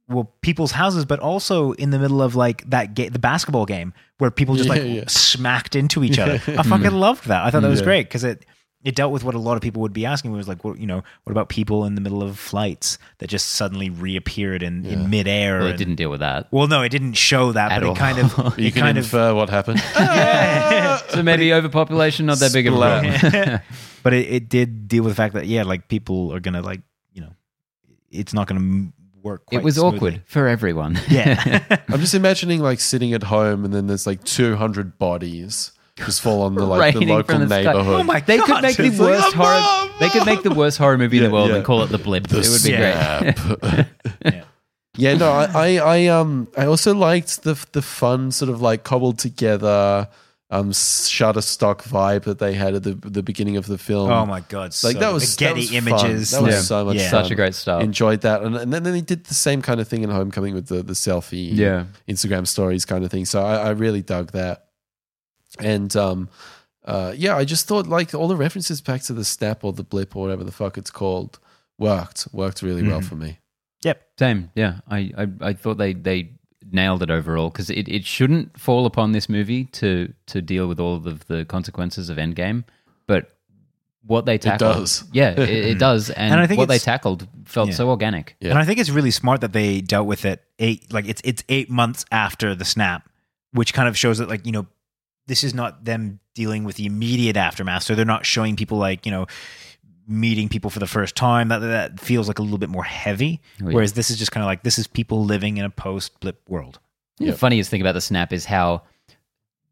[0.08, 3.92] well people's houses, but also in the middle of like that ga- the basketball game
[4.18, 5.04] where people just Yeah, like yeah.
[5.06, 6.34] smacked into each other.
[6.58, 7.44] I fucking loved that.
[7.44, 7.84] I thought that was Yeah.
[7.86, 8.44] great because it
[8.82, 10.32] it dealt with what a lot of people would be asking.
[10.32, 13.28] It was like, what you know, what about people in the middle of flights that
[13.28, 14.92] just suddenly reappeared in, Yeah.
[14.92, 15.58] in midair?
[15.58, 16.48] Well, it and- didn't deal with that.
[16.50, 17.94] Well, no, it didn't show that, At but all.
[17.94, 19.80] it kind of You can kind of infer what happened.
[21.10, 23.60] So maybe overpopulation not that big of a problem.
[24.02, 26.80] but it, it did deal with the fact that yeah, like people are gonna like
[27.12, 27.32] you know,
[28.10, 28.90] it's not gonna
[29.22, 29.44] work.
[29.46, 29.96] Quite it was smoothly.
[29.98, 30.98] awkward for everyone.
[31.08, 35.72] Yeah, I'm just imagining like sitting at home and then there's like 200 bodies
[36.04, 37.62] just fall on the like the Raining local from the sky.
[37.62, 38.00] neighborhood.
[38.00, 38.62] Oh my They could God.
[38.62, 39.60] make the It's like, worst "Oh, horror.
[39.88, 41.56] Mom, They could make the worst horror movie in Yeah, the world yeah.
[41.56, 42.26] and call it the blip.
[42.28, 43.38] The it would be great.
[43.38, 43.88] snap.
[44.24, 44.44] Yeah.
[44.96, 48.82] yeah, no, I, I, I, um, I also liked the the fun sort of like
[48.84, 50.08] cobbled together,
[50.50, 54.10] um, Shutterstock vibe that they had at the the beginning of the film.
[54.10, 54.62] Oh my god!
[54.62, 56.30] Like so- that was the Getty that was images.
[56.32, 56.40] Fun.
[56.42, 56.60] That was Yeah.
[56.62, 57.10] so much Yeah.
[57.10, 57.22] fun.
[57.24, 57.82] Such a great start.
[57.84, 60.66] Enjoyed that, and, and then they did the same kind of thing in Homecoming with
[60.66, 61.84] the the selfie, Yeah.
[62.08, 63.24] Instagram stories kind of thing.
[63.26, 64.64] So I, I really dug that,
[65.64, 66.28] and um,
[66.84, 69.84] uh, yeah, I just thought like all the references back to the snap or the
[69.84, 71.38] blip or whatever the fuck it's called
[71.78, 73.04] worked worked really well Mhm.
[73.04, 73.38] for me.
[73.82, 74.02] Yep.
[74.18, 74.50] Same.
[74.54, 74.80] Yeah.
[74.90, 76.32] I, I, I thought they, they
[76.70, 80.78] nailed it overall because it, it shouldn't fall upon this movie to, to deal with
[80.78, 82.64] all of the consequences of Endgame.
[83.06, 83.34] But
[84.04, 84.74] what they tackled.
[84.76, 85.04] does.
[85.12, 86.10] Yeah, it, it does.
[86.10, 87.74] And, And I think what they tackled felt Yeah.
[87.76, 88.36] so organic.
[88.40, 88.50] Yeah.
[88.50, 91.42] And I think it's really smart that they dealt with it eight like it's it's
[91.48, 93.08] eight months after the snap,
[93.52, 94.66] which kind of shows that like you know
[95.30, 97.82] this is not them dealing with the immediate aftermath.
[97.84, 99.26] So they're not showing people like you know
[100.06, 101.48] meeting people for the first time.
[101.48, 103.40] That that feels like a little bit more heavy.
[103.62, 103.74] Oh, yeah.
[103.74, 106.40] Whereas this is just kind of like this is people living in a post blip
[106.48, 106.80] world.
[107.18, 107.30] Yeah.
[107.32, 108.82] The funniest thing about the snap is how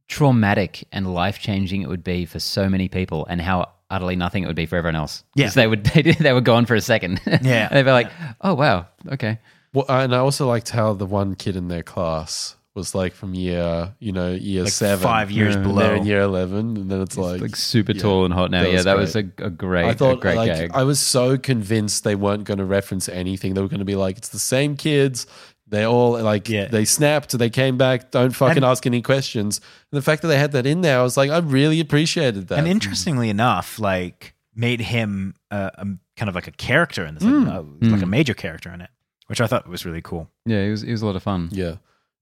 [0.08, 4.42] traumatic and life changing it would be for so many people, and how utterly nothing
[4.42, 5.24] it would be for everyone else.
[5.34, 5.46] Yeah.
[5.46, 7.20] 'Cause they would they, they were gone for a second.
[7.26, 7.68] Yeah.
[7.68, 9.38] and they'd be like, "Oh wow, okay."
[9.74, 13.34] Well, and I also liked how the one kid in their class was like from
[13.34, 15.60] year, you know, year Like seven, five years Yeah.
[15.60, 15.82] and below.
[15.82, 18.62] they're in year eleven, and then it's like, like super yeah, tall and hot now.
[18.62, 19.00] that yeah, was that great.
[19.02, 20.70] was a, a great, I thought, a great like, gag.
[20.72, 23.54] I was so convinced they weren't going to reference anything.
[23.54, 25.26] They were going to be like, it's the same kids.
[25.70, 26.68] They all like Yeah.
[26.68, 28.10] they snapped, they came back.
[28.10, 29.60] Don't fucking And- ask any questions.
[29.92, 32.48] And the fact that they had that in there, I was like, I really appreciated
[32.48, 32.58] that.
[32.58, 35.84] And interestingly enough, like made him uh, a,
[36.16, 38.08] kind of like a character in this, like, uh, like a Mm.
[38.08, 38.88] major character in it,
[39.26, 40.30] which I thought was really cool.
[40.46, 41.50] yeah, it was it was a lot of fun.
[41.52, 41.74] Yeah.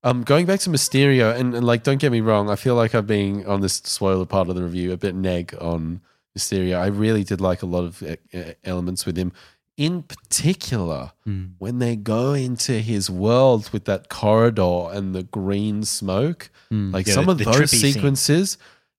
[0.07, 2.95] Um, going back to Mysterio, and, and like, don't get me wrong, I feel like
[2.95, 6.01] I've been on this spoiler part of the review a bit neg on
[6.39, 6.79] Mysterio.
[6.79, 8.15] I really did like a lot of uh,
[8.63, 9.33] elements with him.
[9.77, 11.55] In particular, Mm.
[11.59, 16.93] when they go into his world with that corridor and the green smoke, Mm.
[16.95, 17.93] like Yeah, some the- of the those trippy scene.
[17.95, 18.59] sequences,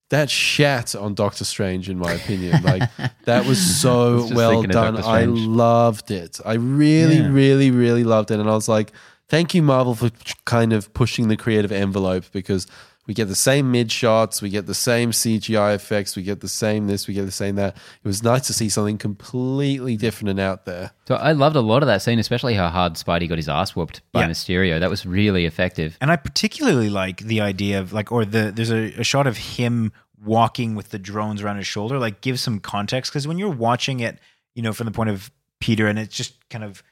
[0.10, 2.62] that shat on Doctor Strange, in my opinion.
[2.64, 2.90] Like
[3.26, 4.98] that was so was well done.
[4.98, 6.40] I loved it.
[6.46, 7.30] I really, Yeah.
[7.32, 8.40] really, really loved it.
[8.42, 8.92] And I was like,
[9.28, 10.12] thank you, Marvel, for
[10.46, 12.68] kind of pushing the creative envelope because
[13.08, 16.50] we get the same mid shots, we get the same CGI effects, we get the
[16.50, 17.76] same this, we get the same that.
[17.78, 20.92] It was nice to see something completely different and out there.
[21.08, 23.76] So I loved a lot of that scene, especially how hard Spidey got his ass
[23.76, 24.30] whooped by Yeah.
[24.30, 24.80] Mysterio.
[24.82, 25.98] That was really effective.
[26.02, 29.38] And I particularly like the idea of like, or the there's a, a shot of
[29.38, 33.50] him walking with the drones around his shoulder, like give some context because when you're
[33.50, 34.20] watching it,
[34.54, 36.84] you know, from the point of Peter, and it's just kind of,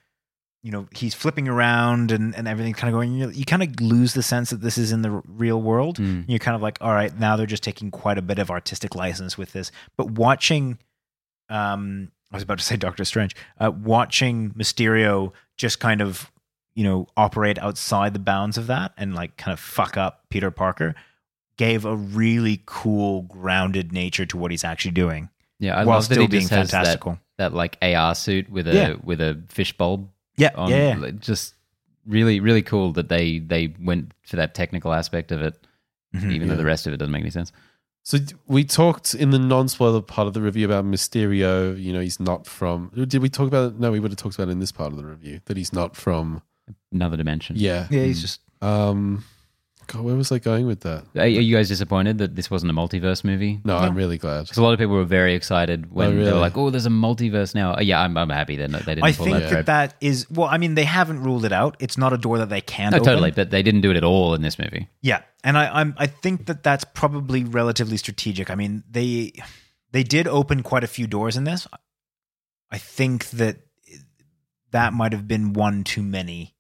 [0.66, 3.14] you know, he's flipping around and and everything's kind of going.
[3.14, 6.00] You, you kind of lose the sense that this is in the r- real world.
[6.00, 6.26] Mm.
[6.28, 8.96] You're kind of like, all right, now they're just taking quite a bit of artistic
[8.96, 9.72] license with this.
[9.96, 10.80] But watching,
[11.50, 16.32] um, I was about to say Doctor Strange, uh, watching Mysterio just kind of,
[16.76, 20.50] you know, operate outside the bounds of that and like kind of fuck up Peter
[20.50, 20.96] Parker
[21.58, 26.08] gave a really cool, grounded nature to what he's actually doing, Yeah, I while love
[26.10, 27.20] that still he being just has that, fantastical.
[27.38, 28.96] that like AR suit with a Yeah.
[29.04, 30.70] with a fish bulb Yeah, on.
[30.70, 30.98] yeah, yeah.
[30.98, 31.54] Like, Just
[32.06, 35.56] really, really cool that they they went for that technical aspect of it,
[36.16, 36.32] Mhm.
[36.34, 37.52] even though the rest of it doesn't make any sense.
[38.04, 41.82] So we talked in the non-spoiler part of the review about Mysterio.
[41.82, 42.92] You know, he's not from.
[42.96, 43.80] Did we talk about it?
[43.80, 45.74] No, we would have talked about it in this part of the review that he's
[45.74, 46.42] not from.
[46.92, 47.56] Another dimension.
[47.58, 47.88] Yeah.
[47.90, 49.24] Yeah, he's just Um.
[49.88, 51.04] God, where was I going with that?
[51.16, 53.60] Are, are you guys disappointed that this wasn't a multiverse movie?
[53.64, 54.42] No, I'm really glad.
[54.44, 56.32] Because a lot of people were very excited when Oh, they really?
[56.34, 59.04] were like, "Oh, there's a multiverse now." Uh, yeah, I'm, I'm happy that they didn't
[59.04, 59.66] I pull think that that trope.
[59.68, 60.48] that is well.
[60.48, 61.76] I mean, they haven't ruled it out.
[61.80, 62.92] It's not a door that they can't.
[62.92, 63.06] No, open.
[63.06, 64.90] totally, but they didn't do it at all in this movie.
[65.02, 68.50] Yeah, and I, I'm I think that that's probably relatively strategic.
[68.50, 69.34] I mean, they
[69.92, 71.68] they did open quite a few doors in this.
[72.72, 73.58] I think that
[74.72, 76.55] that might have been one too many.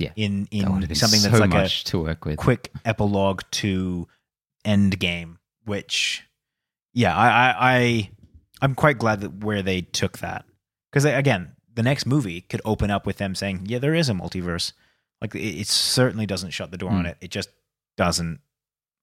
[0.00, 0.12] Yeah.
[0.16, 2.34] in That would in been something so that's like much to work with.
[2.34, 4.08] a quick epilogue to
[4.64, 6.24] end game, which
[6.94, 8.10] yeah, I I, I
[8.62, 10.44] I'm quite glad that where they took that
[10.90, 14.12] because again, the next movie could open up with them saying, "Yeah, there is a
[14.12, 14.72] multiverse."
[15.20, 17.06] Like it, it certainly doesn't shut the door on Hmm.
[17.06, 17.16] it.
[17.20, 17.50] It just
[17.96, 18.40] doesn't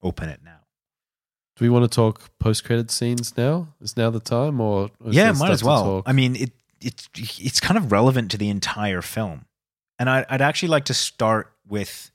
[0.04, 0.60] open it now.
[1.56, 3.70] Do we want to talk post-credit scenes now?
[3.82, 6.04] Is now the time, or or yeah, there might as well.
[6.06, 9.46] I mean, it it's it's kind of relevant to the entire film,
[10.00, 12.12] and I, I'd actually like to start with.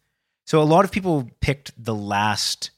[0.46, 2.70] So a lot of people picked the last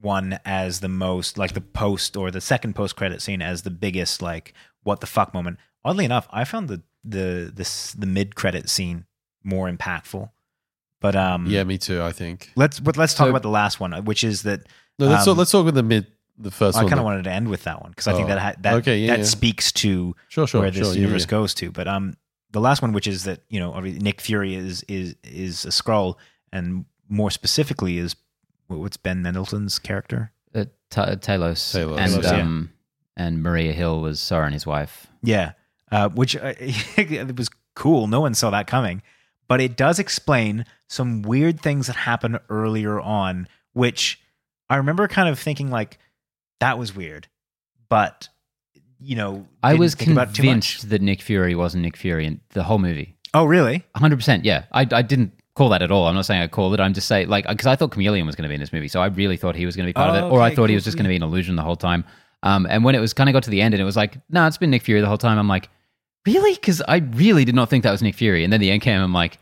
[0.00, 3.70] one as the most like the post or the second post credit scene as the
[3.70, 4.54] biggest like
[4.84, 5.58] what the fuck moment.
[5.84, 9.06] Oddly enough, I found the the this the mid credit scene
[9.42, 10.30] more impactful.
[11.00, 12.02] But um, yeah, me too.
[12.02, 12.50] I think.
[12.56, 14.66] let's but let's talk So- about the last one, which is that
[14.98, 16.06] No, let's Um, talk, let's talk with the mid,
[16.36, 18.28] the first I kind of wanted to end with that one because I think Oh,
[18.34, 19.24] that ha- that okay, yeah, that yeah.
[19.24, 20.94] speaks to Sure, sure, where this sure.
[20.96, 21.28] universe yeah.
[21.30, 21.70] goes to.
[21.70, 22.14] But um,
[22.50, 25.68] the last one, which is that you know, obviously Nick Fury is is is a
[25.68, 26.16] Skrull,
[26.52, 28.16] and more specifically is
[28.68, 30.32] what's Ben Mendelsohn's character?
[30.54, 32.30] Uh, Ta- Talos, Talos, and yeah.
[32.30, 32.72] um,
[33.16, 35.06] and Maria Hill was Soren, his wife.
[35.22, 35.52] Yeah,
[35.90, 38.06] uh, which uh, it was cool.
[38.06, 39.02] No one saw that coming,
[39.46, 44.20] but it does explain some weird things that happen earlier on, which
[44.70, 45.98] I remember kind of thinking like
[46.60, 47.28] that was weird,
[47.88, 48.28] but
[49.00, 50.46] you know, I was think about too much.
[50.46, 53.16] convinced that Nick Fury wasn't Nick Fury in the whole movie.
[53.34, 53.84] Oh, really?
[53.96, 54.40] 100%.
[54.44, 54.64] Yeah.
[54.72, 56.06] I, I didn't call that at all.
[56.06, 56.80] I'm not saying I called it.
[56.80, 58.88] I'm just saying, like, because I thought Chameleon was going to be in this movie.
[58.88, 60.30] So I really thought he was going to be part of Oh, it.
[60.32, 62.04] Or I thought he was just going to be an illusion the whole time.
[62.42, 64.16] Um, and when it was kind of got to the end and it was like,
[64.30, 65.68] no, it's been Nick Fury the whole time, I'm like,
[66.26, 66.54] really?
[66.54, 68.44] Because I really did not think that was Nick Fury.
[68.44, 69.38] And then the end came, I'm like,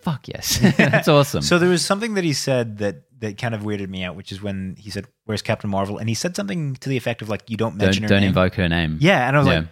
[0.00, 0.58] fuck yes.
[0.76, 1.42] That's awesome.
[1.42, 4.32] So there was something that he said that that kind of weirded me out, which
[4.32, 7.28] is when he said, "Where's Captain Marvel?" and he said something to the effect of
[7.28, 8.98] like, "You don't don't mention her don't name." invoke her name.
[9.00, 9.54] Yeah, and I was Yeah.
[9.60, 9.68] like,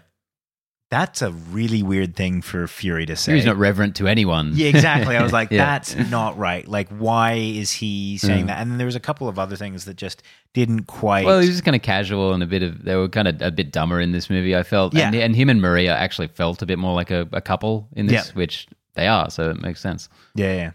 [0.90, 4.52] "That's a really weird thing for Fury to say." Fury's not reverent to anyone.
[4.54, 5.16] yeah, exactly.
[5.16, 5.64] I was like, Yeah.
[5.64, 8.46] "That's not right." Like, why is he saying Mm.
[8.48, 8.58] that?
[8.60, 10.22] And then there was a couple of other things that just
[10.54, 11.26] didn't quite.
[11.26, 12.84] Well, he was just kind of casual and a bit of.
[12.84, 14.56] They were kind of a bit dumber in this movie.
[14.56, 15.20] I felt, and, Yeah.
[15.24, 18.28] and him and Maria actually felt a bit more like a, a couple in this,
[18.28, 18.32] Yeah.
[18.34, 19.30] which they are.
[19.30, 20.08] So it makes sense.
[20.34, 20.70] yeah, yeah.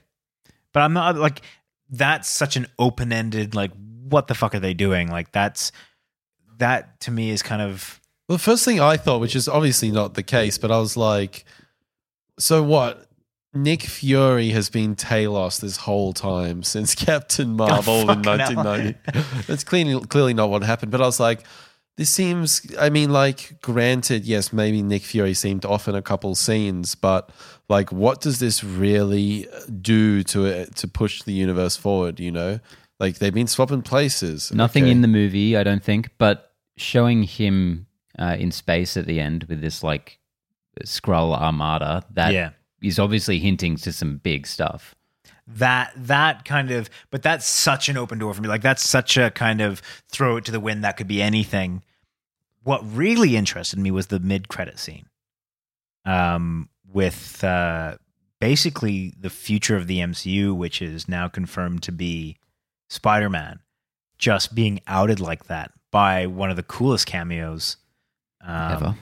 [0.74, 1.42] But I'm not like
[1.94, 3.72] that's such an open-ended like
[4.10, 5.10] what the fuck are they doing?
[5.10, 5.72] Like that's
[6.58, 9.91] that to me is kind of Well, the first thing I thought, which is obviously
[9.91, 11.46] not the case, but I was like,
[12.38, 13.08] so what?
[13.56, 18.56] Nick Fury has been Talos this whole time since Captain oh, Marvel in Oh, hell.
[18.56, 19.44] 1990.
[19.48, 20.91] That's clearly, clearly not what happened.
[20.91, 21.44] But I was like,
[21.96, 26.34] this seems, I mean, like, granted, yes, maybe Nick Fury seemed off in a couple
[26.34, 27.30] scenes, but
[27.70, 29.47] like, what does this really
[29.82, 32.20] do to it to push the universe forward?
[32.20, 32.59] You know,
[32.99, 34.51] like they've been swapping places.
[34.53, 34.91] Nothing Okay.
[34.91, 37.88] in the movie, I don't think, but showing him
[38.20, 40.20] uh, in space at the end with this like
[40.86, 42.30] Skrull armada that
[42.82, 43.03] is yeah.
[43.03, 44.95] obviously hinting to some big stuff.
[45.47, 49.18] that that kind of but that's such an open door for me like that's such
[49.18, 51.84] a kind of throw it to the wind that could be anything
[52.64, 55.05] what really interested me was the mid-credit scene
[56.05, 57.98] um with uh
[58.39, 62.38] basically the future of the MCU which is now confirmed to be
[62.89, 63.60] Spider-Man
[64.18, 67.78] just being outed like that by one of the coolest cameos
[68.46, 68.96] um, ever.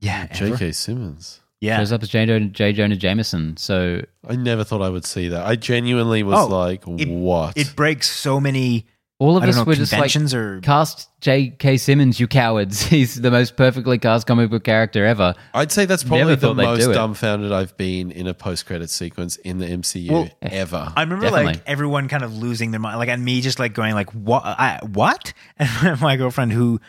[0.00, 0.50] yeah ever.
[0.50, 0.72] J.K.
[0.72, 1.40] Simmons.
[1.60, 2.26] yeah Shows up as J.
[2.26, 2.72] Jonah, J.
[2.72, 3.56] Jonah Jameson.
[3.56, 5.44] So I never thought I would see that.
[5.46, 7.56] I genuinely was Oh, like, it- what?
[7.56, 8.86] it breaks so many
[9.20, 11.76] all of us know were just like or cast J.K.
[11.76, 12.82] Simmons, you cowards.
[12.86, 15.34] He's the most perfectly cast comic book character ever.
[15.54, 19.58] I'd say that's probably Never the most dumbfounded I've been in a post-credit sequence in
[19.58, 20.92] the MCU Well, ever.
[20.96, 21.52] I remember Definitely.
[21.54, 24.42] like everyone kind of losing their mind, like and me just like going like what
[24.44, 26.80] I, what, and my girlfriend who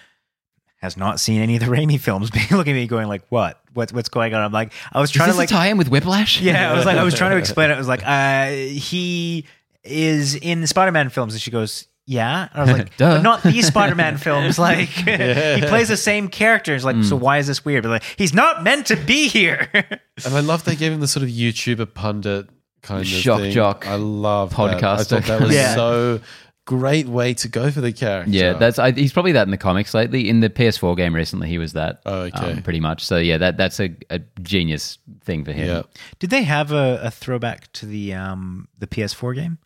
[0.81, 3.61] has not seen any of the Raimi films, being looking at me going like what
[3.73, 4.41] what's what's going on?
[4.41, 6.41] I'm like I was Is trying this to like tie-in with Whiplash?
[6.41, 7.75] yeah, I was like I was trying to explain it.
[7.75, 9.45] I was like uh, he
[9.83, 11.87] is in the Spider-Man films, and she goes.
[12.07, 13.15] Yeah, and I was like, Duh.
[13.15, 14.59] but not these Spider-Man films.
[14.59, 16.75] Like, he plays the same character.
[16.75, 17.01] It's like, Hmm.
[17.03, 17.83] so why is this weird?
[17.83, 19.67] But like, he's not meant to be here.
[19.73, 22.47] and I love they gave him the sort of YouTuber pundit
[22.83, 23.51] kind of Shock thing.
[23.51, 24.59] jock I love that.
[24.59, 25.07] I podcaster.
[25.07, 25.73] thought that was Yeah.
[25.73, 26.19] so
[26.67, 28.29] great way to go for the character.
[28.31, 30.29] Yeah, that's I, he's probably that in the comics lately.
[30.29, 32.01] In the PS4 game recently, he was that.
[32.05, 32.51] Oh, okay.
[32.53, 33.03] um, pretty much.
[33.03, 35.67] So yeah, that that's a, a genius thing for him.
[35.67, 35.81] yeah.
[36.19, 39.57] Did they have a, a throwback to the um the PS4 game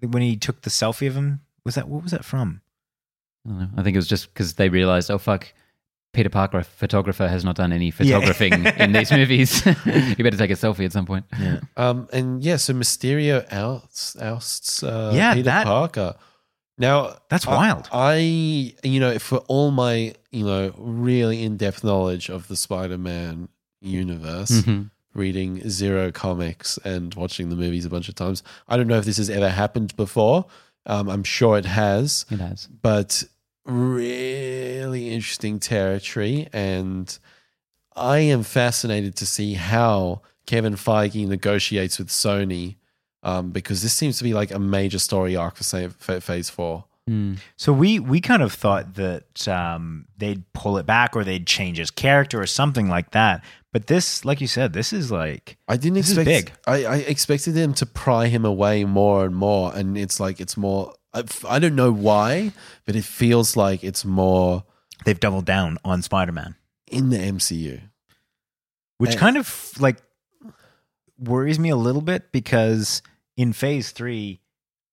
[0.00, 1.40] when he took the selfie of him?
[1.66, 2.62] Was that what was that from?
[3.44, 3.68] I, don't know.
[3.76, 5.52] I think it was just because they realized, oh fuck,
[6.14, 9.64] Peter Parker, a photographer, has not done any photographing in these movies.
[9.84, 11.26] you better take a selfie at some point.
[11.38, 16.14] Yeah, Um, and yeah, so Mysterio ousts, ousts uh, Yeah, Peter that- Parker.
[16.78, 17.88] Now That's I- wild.
[17.92, 18.16] I,
[18.82, 23.48] you know, for all my you know really in depth knowledge of the Spider-Man
[23.80, 24.90] universe, Mhm.
[25.14, 29.04] reading zero comics and watching the movies a bunch of times, I don't know if
[29.04, 30.46] this has ever happened before.
[30.86, 32.68] Um, I'm sure it has It has.
[32.80, 33.24] but
[33.64, 36.48] really interesting territory.
[36.52, 37.16] And
[37.94, 42.76] I am fascinated to see how Kevin Feige negotiates with Sony
[43.22, 46.84] um, because this seems to be like a major story arc for for Phase Four.
[47.10, 47.38] Mm.
[47.56, 51.78] So we we kind of thought that um, they'd pull it back or they'd change
[51.78, 53.44] his character or something like that.
[53.76, 56.46] But this, like you said, this is like I didn't This is expect.
[56.46, 56.52] big.
[56.66, 60.56] I, I expected them to pry him away more and more, and it's like it's
[60.56, 60.94] more.
[61.12, 62.52] I, I don't know why,
[62.86, 64.64] but it feels like it's more
[65.04, 66.54] they've doubled down on Spider-Man,
[66.86, 67.82] in the MCU.
[68.96, 69.18] which Eh.
[69.18, 69.98] kind of like
[71.18, 73.02] worries me a little bit because
[73.36, 74.40] in Phase Three.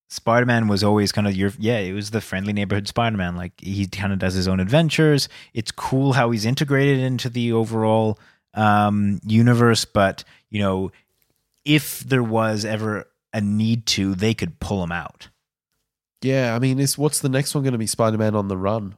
[0.09, 3.35] Spider-Man was always kind of your yeah, it was the friendly neighborhood Spider-Man.
[3.37, 5.27] Like he kind of does his own adventures.
[5.55, 8.19] It's cool how he's integrated into the overall
[8.53, 10.91] um, universe, but you know,
[11.65, 15.29] if there was ever a need to, they could pull him out.
[16.21, 17.87] Yeah, I mean, is what's the next one going to be?
[17.87, 18.95] Spider Man on the Run.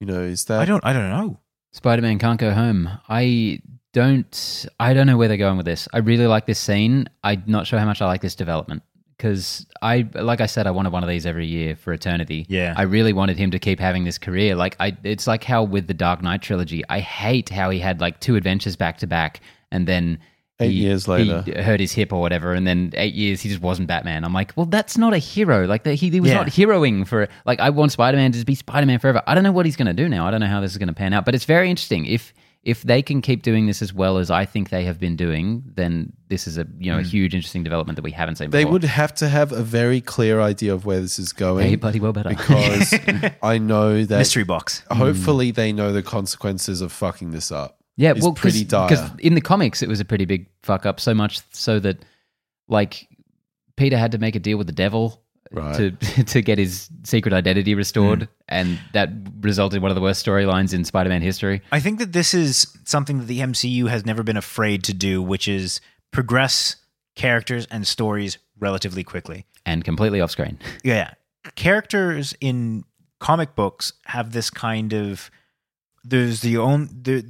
[0.00, 1.38] You know, is that I don't I don't know.
[1.72, 2.88] Spider-Man can't go home.
[3.08, 3.60] I
[3.92, 4.66] don't.
[4.80, 5.88] I don't know where they're going with this.
[5.92, 7.08] I really like this scene.
[7.22, 8.82] I'm not sure how much I like this development
[9.18, 12.46] because I, like I said, I wanted one of these every year for eternity.
[12.48, 12.72] Yeah.
[12.76, 14.54] I really wanted him to keep having this career.
[14.54, 18.00] Like I, it's like how with the Dark Knight trilogy, I hate how he had
[18.00, 19.40] like two adventures back to back,
[19.70, 20.20] and then.
[20.60, 21.42] Eight he- years later.
[21.42, 24.24] he hurt his hip or whatever, and then eight years he just wasn't Batman.
[24.24, 25.66] I'm like, well, that's not a hero.
[25.66, 26.38] Like that, he, he was Yeah.
[26.38, 27.28] not heroing for.
[27.46, 29.22] Like I want Spider Man to be Spider Man forever.
[29.28, 30.26] I don't know what he's going to do now.
[30.26, 32.06] I don't know how this is going to pan out, but it's very interesting.
[32.06, 32.34] If
[32.68, 35.62] if they can keep doing this as well as I think they have been doing,
[35.74, 38.48] then this is a you know a huge interesting development that we haven't seen.
[38.48, 38.50] Hmm.
[38.50, 38.72] They before.
[38.74, 41.66] would have to have a very clear idea of where this is going.
[41.66, 42.28] Hey, bloody well better.
[42.28, 42.94] because
[43.42, 44.82] I know that Mystery box.
[44.90, 47.78] hopefully they know the consequences of fucking this up.
[47.96, 48.90] Yeah, is well, pretty dire.
[48.90, 51.00] Because in the comics, it was a pretty big fuck up.
[51.00, 52.04] So much so that,
[52.68, 53.08] like,
[53.76, 55.76] Peter had to make a deal with the devil Right.
[55.76, 55.90] to
[56.24, 58.28] to get his secret identity restored, Hmm.
[58.48, 61.62] and that resulted in one of the worst storylines in Spider-Man history.
[61.72, 65.22] I think that this is something that the MCU has never been afraid to do,
[65.22, 65.80] which is
[66.10, 66.76] progress
[67.14, 69.46] characters and stories relatively quickly.
[69.66, 70.58] And completely off screen.
[70.84, 71.12] Yeah.
[71.56, 72.84] Characters in
[73.20, 75.30] comic books have this kind of
[76.04, 77.22] there's the own the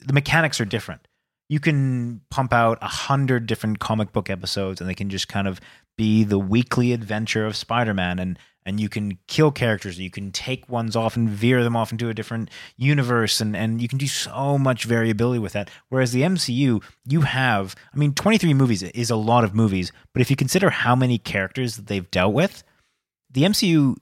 [0.00, 1.06] the mechanics are different.
[1.48, 5.46] You can pump out a hundred different comic book episodes and they can just kind
[5.48, 5.60] of
[6.00, 10.66] be the weekly adventure of Spider-Man and and you can kill characters, you can take
[10.66, 12.48] ones off and veer them off into a different
[12.78, 15.68] universe and and you can do so much variability with that.
[15.90, 20.22] Whereas the MCU, you have I mean 23 movies is a lot of movies, but
[20.22, 22.64] if you consider how many characters that they've dealt with,
[23.30, 23.96] the MCU,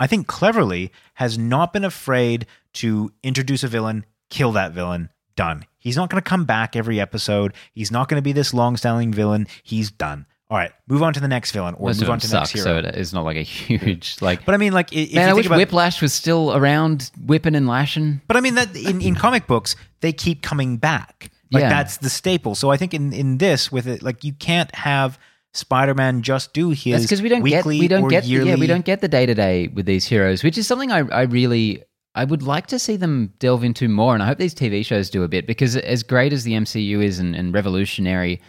[0.00, 5.64] I think cleverly, has not been afraid to introduce a villain, kill that villain, done.
[5.78, 7.54] He's not going to come back every episode.
[7.72, 9.46] He's not going to be this long-standing villain.
[9.62, 10.26] He's done.
[10.50, 12.50] All right, move on to the next villain or Most move on to the next
[12.50, 12.64] hero.
[12.64, 14.44] so it- it's not like a huge like.
[14.44, 16.52] but I mean, like, i- if Man, you I think wish about, Whiplash was still
[16.56, 18.20] around, whipping and lashing.
[18.26, 21.30] but I mean that in, in comic books they keep coming back.
[21.52, 21.68] Like Yeah.
[21.68, 22.54] that's the staple.
[22.56, 25.18] So I think in in this with it, like you can't have
[25.54, 28.50] Spider-Man just do his That's because we don't get weekly we don't or get yearly.
[28.50, 30.98] yeah we don't get the day to day with these heroes, which is something I
[31.08, 31.82] I really
[32.14, 35.10] I would like to see them delve into more, and I hope these TV shows
[35.10, 38.40] do a bit because as great as the MCU is and, and revolutionary,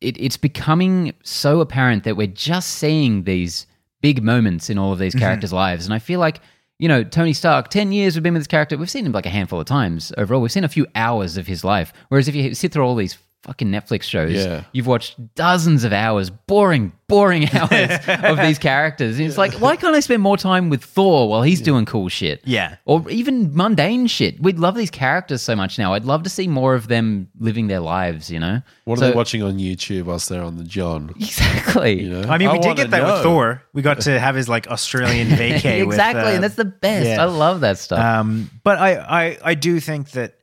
[0.00, 3.66] it, it's becoming so apparent that we're just seeing these
[4.00, 5.24] big moments in all of these mm-hmm.
[5.24, 5.84] characters' lives.
[5.84, 6.40] And I feel like,
[6.78, 8.76] you know, Tony Stark, 10 years we've been with this character.
[8.76, 10.40] We've seen him like a handful of times overall.
[10.40, 11.92] We've seen a few hours of his life.
[12.08, 14.64] Whereas if you sit through all these fucking Netflix shows, Yeah.
[14.72, 19.18] you've watched dozens of hours, boring, boring hours of these characters.
[19.18, 22.08] And it's like, why can't I spend more time with Thor while he's doing cool
[22.08, 22.42] shit?
[22.44, 22.76] Yeah.
[22.84, 24.42] Or even mundane shit.
[24.42, 25.94] We'd love these characters so much now.
[25.94, 28.60] I'd love to see more of them living their lives, you know?
[28.84, 31.10] What are they watching on YouTube whilst they're on the John?
[31.16, 32.02] Exactly.
[32.02, 32.28] You know?
[32.28, 33.12] I mean, we did get that know.
[33.14, 33.62] with Thor.
[33.72, 35.86] We got to have his like Australian vacay.
[35.86, 37.06] with, exactly, uh, and that's the best.
[37.06, 37.22] yeah.
[37.22, 37.98] I love that stuff.
[38.00, 40.34] Um, but I, I, I do think that,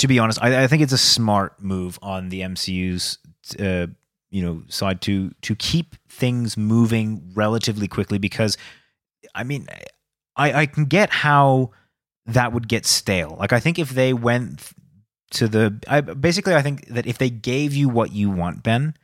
[0.00, 3.18] to be honest, I, I think it's a smart move on the MCU's,
[3.58, 3.86] uh,
[4.30, 8.56] you know, side to to keep things moving relatively quickly because,
[9.34, 9.66] I mean,
[10.36, 11.72] I, I can get how
[12.24, 13.36] that would get stale.
[13.38, 14.72] Like, I think if they went
[15.32, 18.94] to the, I, basically, I think that if they gave you what you want, Ben,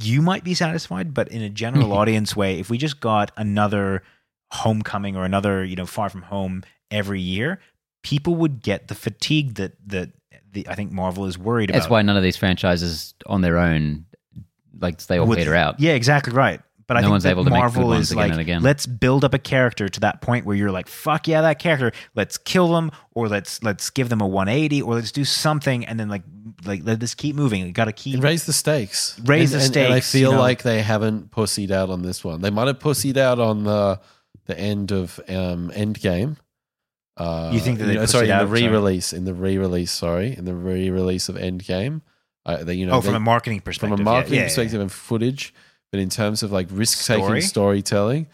[0.00, 1.12] you might be satisfied.
[1.12, 4.04] But in a general audience way, if we just got another
[4.52, 7.58] homecoming or another you know far from home every year
[8.04, 10.10] people would get the fatigue that that
[10.56, 13.40] the, i think marvel is worried That's about That's why none of these franchises on
[13.40, 14.04] their own,
[14.80, 15.78] like they all Would- peter out.
[15.80, 18.12] yeah exactly right but i No think one's able to make good marvel ones is
[18.12, 18.62] again like and again.
[18.62, 21.90] let's build up a character to that point where you're like fuck yeah that character
[22.14, 25.98] let's kill them or let's let's give them a 180 or let's do something and
[25.98, 26.22] then like
[26.64, 29.18] like let this keep moving you gotta keep And raise the stakes.
[29.24, 30.40] Raise And- the and- And I feel you know.
[30.42, 32.40] like they haven't pussied out on this one.
[32.40, 34.00] They might have pussied out on the
[34.46, 36.36] the end of um, Endgame.
[37.16, 40.36] Uh, You think that they know, sorry in out, the re-release in the re-release sorry
[40.36, 42.02] in the re-release of Endgame.
[42.44, 43.96] Uh, they, you know, oh from they- a marketing perspective.
[43.98, 44.46] from perspective a yeah, marketing yeah, yeah.
[44.48, 45.54] perspective and footage,
[45.90, 47.40] but in terms of like risk taking Story?
[47.42, 48.26] storytelling,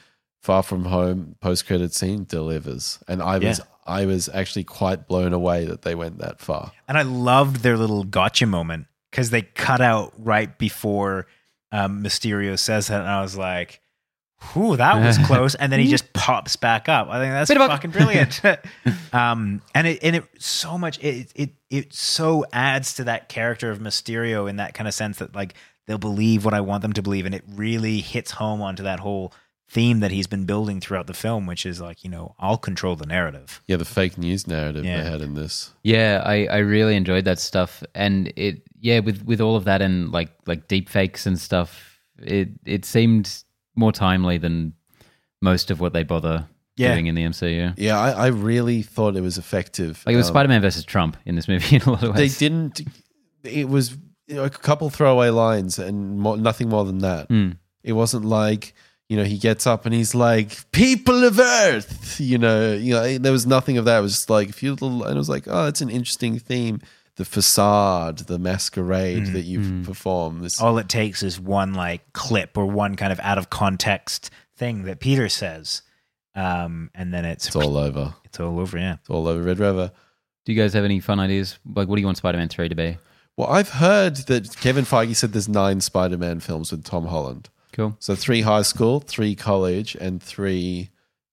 [0.42, 3.64] Far From Home post credit scene delivers, and I was Yeah.
[3.86, 6.72] I was actually quite blown away that they went that far.
[6.88, 11.26] And I loved their little gotcha moment because they cut out right before
[11.72, 13.80] um, Mysterio says that, and I was like,
[14.52, 17.08] "Whew, that was close." And then he just pops back up.
[17.08, 18.40] I think that's Bit fucking brilliant.
[19.12, 23.70] um, and it and it so much it it it so adds to that character
[23.70, 25.54] of Mysterio in that kind of sense that like
[25.86, 29.00] they'll believe what I want them to believe, and it really hits home onto that
[29.00, 29.32] whole
[29.70, 32.94] theme that he's been building throughout the film, which is like you know I'll control
[32.94, 33.62] the narrative.
[33.66, 35.02] Yeah, the fake news narrative Yeah.
[35.02, 35.70] they had in this.
[35.82, 39.80] Yeah, I, I really enjoyed that stuff, and it yeah with with all of that
[39.80, 43.44] and like like deep fakes and stuff, it it seemed
[43.74, 44.74] more timely than
[45.40, 46.46] most of what they bother
[46.76, 46.92] Yeah.
[46.92, 47.74] doing in the MCU.
[47.76, 50.02] Yeah, I, I really thought it was effective.
[50.06, 52.14] Like it was Um, Spider Man versus Trump in this movie in a lot of
[52.14, 52.38] ways.
[52.38, 52.80] They didn't.
[53.44, 53.96] It was
[54.30, 57.26] a couple throwaway lines and more, nothing more than that.
[57.28, 57.50] Hmm.
[57.82, 58.74] It wasn't like
[59.08, 62.20] you know he gets up and he's like people of Earth.
[62.20, 63.98] You know, you know there was nothing of that.
[63.98, 66.38] It was just like a few little, and it was like oh, it's an interesting
[66.38, 66.80] theme.
[67.16, 69.32] The facade, the masquerade Hmm.
[69.34, 70.42] that you've performed.
[70.42, 74.30] This, all it takes is one like clip or one kind of out of context
[74.56, 75.82] thing that Peter says,
[76.34, 78.14] um, and then it's it's all over.
[78.24, 78.78] it's all over.
[78.78, 79.92] Yeah, It's all over Red Rover.
[80.44, 81.58] Do you guys have any fun ideas?
[81.66, 82.96] Like, what do you want Spider Man three to be?
[83.36, 87.48] Well, I've heard that Kevin Feige said there's nine Spider-Man films with Tom Holland.
[87.72, 87.96] Cool.
[87.98, 90.90] So three high school, three college, and three,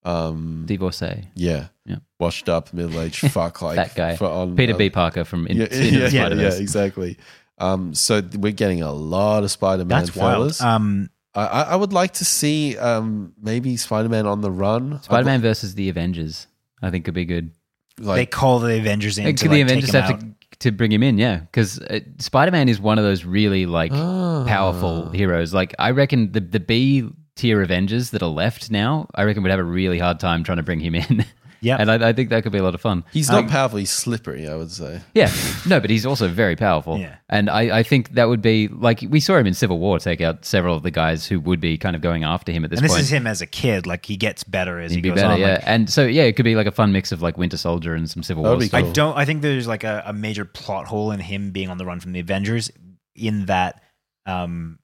[0.09, 1.27] um, Divorcee.
[1.35, 1.97] yeah, Yeah.
[2.19, 4.15] washed up middle-aged fuck like that guy.
[4.15, 4.89] for- on Peter uh, B.
[4.89, 7.17] Parker from in- Yeah, Into yeah, the yeah, yeah, exactly.
[7.57, 10.33] Um, so we're getting a lot of Spider-Man that's wild.
[10.55, 10.61] fellas.
[10.61, 15.01] Um, I, I I would like to see um, maybe Spider-Man on the run.
[15.03, 16.47] Spider Man versus the Avengers.
[16.81, 17.51] I think could be good.
[17.99, 20.21] I'd they call the Avengers in Like, to the like, Avengers take him have out.
[20.21, 23.65] to to bring him in, yeah, because uh, Spider Man is one of those really
[23.65, 24.45] like Ah.
[24.47, 25.53] powerful heroes.
[25.53, 27.09] Like I reckon the the B
[27.39, 30.57] tier Avengers that are left now, I reckon we'd have a really hard time trying
[30.57, 31.25] to bring him in.
[31.61, 31.75] Yeah.
[31.77, 33.03] and I, I think that could be a lot of fun.
[33.11, 33.79] he's not powerful.
[33.79, 34.47] He's slippery.
[34.47, 35.01] I would say.
[35.13, 35.29] Yeah,
[35.67, 36.97] no, but he's also very powerful.
[36.97, 37.17] Yeah.
[37.27, 40.21] And I, I think that would be like we saw him in Civil War take
[40.21, 42.79] out several of the guys who would be kind of going after him at this
[42.79, 43.01] and this point.
[43.01, 43.85] is him as a kid.
[43.85, 45.39] Like he gets better as He'd he be goes better, on.
[45.41, 45.55] yeah.
[45.55, 47.93] Like, and so yeah, it could be like a fun mix of like Winter Soldier
[47.93, 48.69] and some Civil War cool.
[48.71, 49.17] I don't.
[49.17, 51.99] I think there's like a, a major plot hole in him being on the run
[51.99, 52.71] from the Avengers.
[53.15, 53.83] In that,
[54.25, 54.79] um,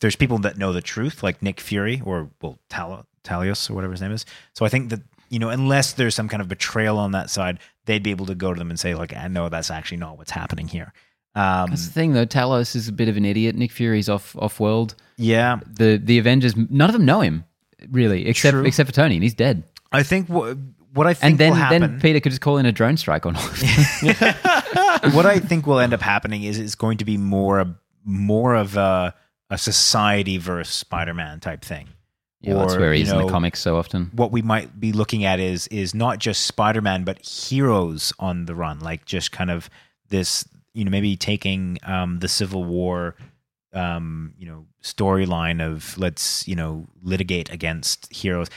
[0.00, 3.92] there's people that know the truth, like Nick Fury or well, Tal- Talios or whatever
[3.92, 4.24] his name is.
[4.54, 7.60] So I think that you know, unless there's some kind of betrayal on that side,
[7.84, 10.18] they'd be able to go to them and say, like, I know that's actually not
[10.18, 10.92] what's happening here.
[11.36, 12.26] Um, That's the thing though.
[12.26, 13.54] Talos is a bit of an idiot.
[13.54, 14.96] Nick Fury's off off world.
[15.16, 17.44] yeah, The the Avengers, none of them know him
[17.90, 18.64] really, except True.
[18.66, 19.62] except for Tony, and he's dead.
[19.92, 20.58] I think what
[20.92, 21.80] what I think And then will happen.
[21.82, 23.34] then Peter could just call in a drone strike on
[25.14, 27.74] what I think will end up happening is it's going to be more a
[28.04, 29.14] more of a
[29.50, 31.88] a society versus Spider-Man type thing.
[32.40, 34.10] Yeah, that's where he's you is in the comics so often.
[34.14, 38.54] What we might be looking at is is not just Spider-Man, but heroes on the
[38.54, 39.68] run, like just kind of
[40.08, 43.14] this, you know, maybe taking um, the Civil War
[43.72, 48.48] um, you know storyline of let's you know litigate against heroes.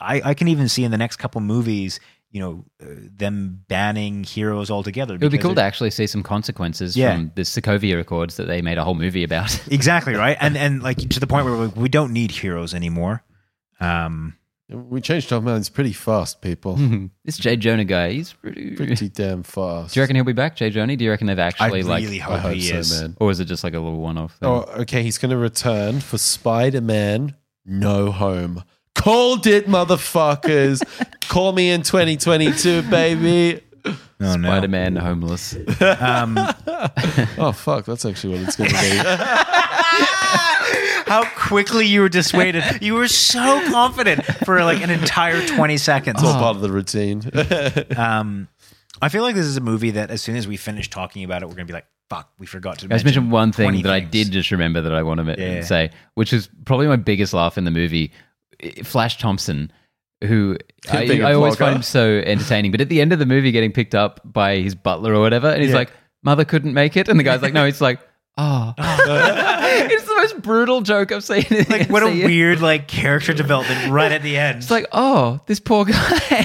[0.00, 2.00] I, I can even see in the next couple movies,
[2.30, 5.14] you know, uh, them banning heroes altogether.
[5.14, 7.14] It would be because cool to actually see some consequences Yeah.
[7.14, 9.58] from the Sokovia Accords that they made a whole movie about.
[9.72, 13.22] exactly right, and and like to the point where we, we don't need heroes anymore.
[13.80, 14.34] Um,
[14.70, 16.76] We changed our minds pretty fast, people.
[17.24, 17.56] this J.
[17.56, 18.72] Jonah guy, he's pretty.
[18.76, 19.94] pretty damn fast.
[19.94, 20.68] Do you reckon he'll be back, J.
[20.68, 20.94] Jonah?
[20.96, 23.00] Do you reckon they've I actually like, really hope I hope he so, is.
[23.00, 23.16] man.
[23.18, 24.34] or is it just like a little one-off?
[24.36, 24.48] Thing?
[24.48, 25.02] Oh, okay.
[25.02, 28.62] He's going to return for Spider Man No Home.
[28.98, 30.82] Called it, motherfuckers.
[31.28, 33.62] Call me in 2022, baby.
[34.20, 34.48] Oh no.
[34.48, 35.54] Spider-Man homeless.
[35.80, 36.36] Um,
[37.38, 37.84] Oh, fuck.
[37.84, 38.98] That's actually what it's going to be.
[41.08, 42.64] how quickly you were dissuaded.
[42.82, 46.16] You were so confident for like an entire 20 seconds.
[46.20, 47.22] It's all part of the routine.
[47.96, 48.48] Um,
[49.00, 51.42] I feel like this is a movie that as soon as we finish talking about
[51.42, 53.64] it, we're going to be like, fuck, we forgot to I just mentioned one thing
[53.66, 55.62] 20 that I did just remember that I want to Yeah.
[55.62, 58.12] say, which is probably my biggest laugh in the movie.
[58.84, 59.72] Flash Thompson,
[60.24, 60.56] who
[60.90, 63.72] I, I always find him so entertaining, but at the end of the movie, getting
[63.72, 65.76] picked up by his butler or whatever, and he's Yeah.
[65.76, 65.92] like,
[66.22, 68.00] "Mother couldn't make it," and the guy's like, "No," it's like,
[68.36, 71.44] "Oh." it's the most brutal joke I've seen.
[71.68, 74.58] Like, what a weird like character development right at the end.
[74.58, 75.94] It's like, oh, this poor guy.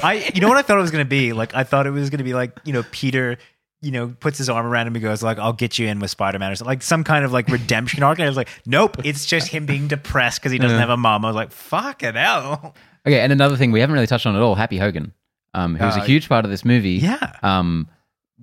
[0.03, 1.33] I, you know what I thought it was going to be?
[1.33, 3.37] Like, I thought it was going to be like, you know, Peter,
[3.83, 6.09] you know, puts his arm around him and goes like, "I'll get you in with
[6.09, 6.69] Spider Man," or something.
[6.71, 8.17] like some kind of like redemption arc.
[8.17, 10.97] And I was like, nope, it's just him being depressed because he doesn't have a
[10.97, 11.23] mom.
[11.25, 12.73] I was like, fucking hell.
[13.05, 15.13] Okay, and another thing we haven't really touched on at all, Happy Hogan,
[15.53, 16.91] um, who was a Uh, huge part of this movie.
[16.91, 17.33] Yeah.
[17.43, 17.89] Um,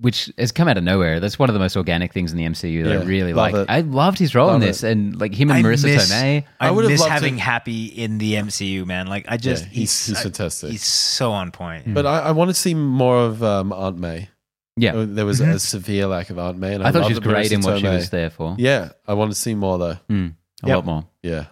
[0.00, 1.20] which has come out of nowhere.
[1.20, 3.54] That's one of the most organic things in the MCU that I really like.
[3.54, 3.66] it.
[3.68, 6.44] I loved his role in Love this, and like him and I Marisa miss, Tomei.
[6.58, 9.08] I, I would've miss loved having to- Happy in the MCU, man.
[9.08, 10.70] Like, I just Yeah, he's- he's fantastic.
[10.70, 11.92] He's so on point.
[11.92, 14.28] but I, I want to see more of um, Aunt May.
[14.76, 16.74] Yeah, There was a severe lack of Aunt May.
[16.74, 18.54] And I thought she was the great in Marisa what she was there for.
[18.58, 19.96] Yeah, I want to see more though.
[20.08, 20.76] Mm, a Yep.
[20.76, 21.04] lot more.
[21.22, 21.46] Yeah.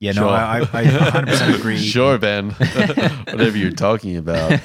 [0.00, 0.28] Yeah, no, Sure.
[0.30, 0.84] I, I, I
[1.22, 1.78] 100% agree.
[1.78, 2.50] Sure, Ben.
[3.30, 4.60] Whatever you're talking about.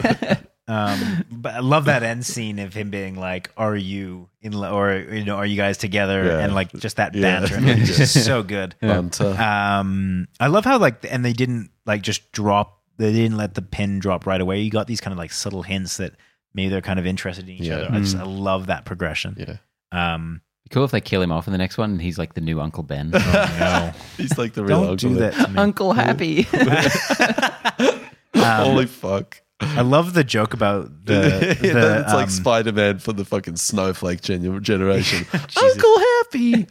[0.70, 4.76] Um, but I love that end scene of him being like, "Are you in, lo-
[4.78, 6.40] or you know, are you guys together?" Yeah.
[6.40, 7.22] And like just that Yeah.
[7.40, 8.76] banter, and it's just so good.
[8.82, 9.30] Bunter.
[9.40, 12.82] Um, I love how like, and they didn't like just drop.
[12.98, 14.60] They didn't let the pin drop right away.
[14.62, 16.16] You got these kind of like subtle hints that
[16.58, 17.76] maybe they're kind of interested in each Yeah.
[17.76, 17.90] other.
[17.96, 19.38] I just I love that progression.
[19.40, 20.16] Yeah.
[20.16, 22.42] Um, Cool if they kill him off in the next one, and he's like the
[22.42, 23.12] new Uncle Ben.
[23.12, 25.22] no, He's like the real don't do uncle.
[25.22, 25.58] that to me.
[25.58, 26.42] Uncle Happy.
[28.36, 29.42] Holy fuck.
[29.62, 33.56] I love the joke about the, the That's like um, Spider Man for the fucking
[33.56, 35.26] snowflake gen- generation.
[35.48, 35.58] Jesus.
[35.64, 36.68] Uncle Happy.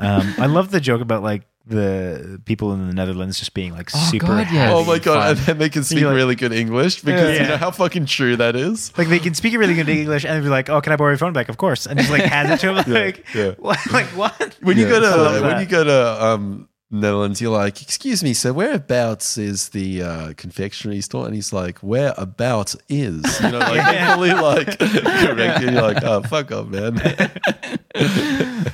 [0.00, 3.90] Um, I love the joke about like the people in the Netherlands just being like
[3.94, 4.26] Oh, super.
[4.26, 4.72] God, yeah.
[4.74, 5.28] oh my god, fun.
[5.30, 7.42] and then they can speak like- really good English because Yeah.
[7.42, 8.92] you know how fucking true that is.
[8.98, 11.18] Like they can speak really good English and be like, "Oh, can I borrow your
[11.18, 12.84] phone back?" Of course, and just like hands it to him.
[12.92, 13.52] Like, yeah.
[13.58, 13.78] what?
[13.90, 14.56] Like what?
[14.60, 17.80] When you Yeah, go I love to when you go to um, Netherlands, you're like,
[17.80, 23.52] "Excuse me, so whereabouts is the uh, confectionery store?" And he's like, "Whereabouts is?" You
[23.52, 24.14] know, like Yeah.
[24.16, 25.70] fully like correct you.
[25.70, 26.94] You're like, "Oh, fuck off, man."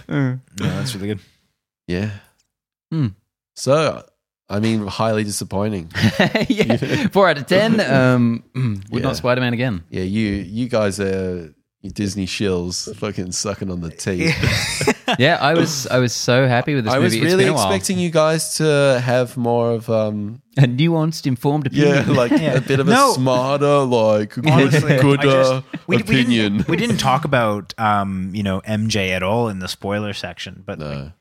[0.08, 1.20] No, that's really good.
[1.86, 2.10] yeah.
[2.90, 3.08] Hmm.
[3.54, 4.04] So,
[4.48, 5.90] I mean, highly disappointing.
[6.48, 7.06] yeah.
[7.12, 7.80] Four out of ten.
[7.80, 9.08] Um, mm, would Yeah.
[9.08, 9.84] not Spider Man again.
[9.90, 14.96] Yeah, you you guys are you Disney shills, fucking sucking on the teeth.
[15.18, 17.26] Yeah, I was I was so happy with this I was movie.
[17.26, 17.66] It's really been a while.
[17.66, 22.14] expecting you guys to have more of um a nuanced, informed yeah, opinion.
[22.16, 22.54] like Yeah.
[22.54, 23.10] a bit of No.
[23.10, 26.58] a smarter, like good, Honestly, good just- we, we opinion.
[26.58, 30.62] didn't, we didn't talk about um, you know MJ at all in the spoiler section,
[30.64, 30.90] but no.
[30.92, 31.12] and,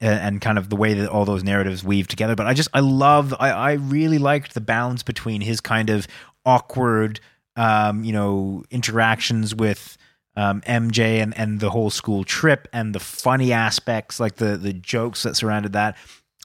[0.00, 2.34] and kind of the way that all those narratives weave together.
[2.34, 6.06] But I just I love I, I really liked the balance between his kind of
[6.44, 7.20] awkward
[7.56, 9.98] um, you know interactions with
[10.36, 14.72] um, MJ and and the whole school trip and the funny aspects like the the
[14.72, 15.96] jokes that surrounded that.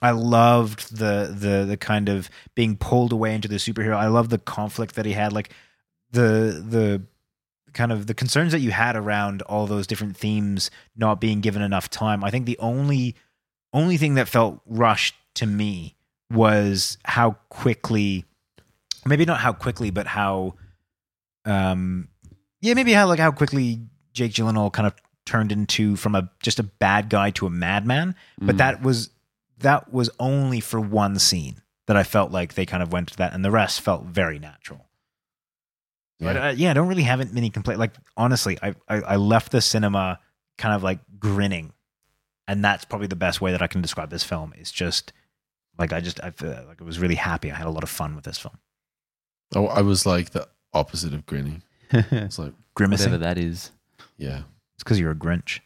[0.02, 3.96] I loved the the the kind of being pulled away into the superhero.
[3.96, 5.50] I love the conflict that he had like
[6.10, 7.02] the the
[7.72, 11.62] kind of the concerns that you had around all those different themes not being given
[11.62, 12.24] enough time.
[12.24, 13.14] I think the only
[13.76, 15.94] only thing that felt rushed to me
[16.32, 18.24] was how quickly
[19.04, 20.54] maybe not how quickly but how
[21.44, 22.08] um
[22.60, 23.80] yeah maybe how like how quickly
[24.12, 24.94] Jake Gyllenhaal kind of
[25.24, 28.58] turned into from a just a bad guy to a madman but Mm.
[28.58, 29.10] that was
[29.58, 33.16] that was only for one scene that I felt like they kind of went to
[33.18, 34.86] that and the rest felt very natural
[36.18, 36.32] Yeah.
[36.32, 37.78] but uh, yeah, I don't really have many complaints.
[37.78, 40.18] Like honestly, I, I I left the cinema
[40.58, 41.72] kind of like grinning,
[42.48, 44.52] and that's probably the best way that I can describe this film.
[44.56, 45.12] It's just
[45.78, 47.50] like I just I feel like I was really happy.
[47.50, 48.58] I had a lot of fun with this film.
[49.54, 51.62] Oh, I was like the opposite of grinning.
[51.92, 53.12] It's like, Grimacing.
[53.12, 53.70] Whatever that is.
[54.18, 54.42] yeah,
[54.74, 55.60] It's because you're a Grinch.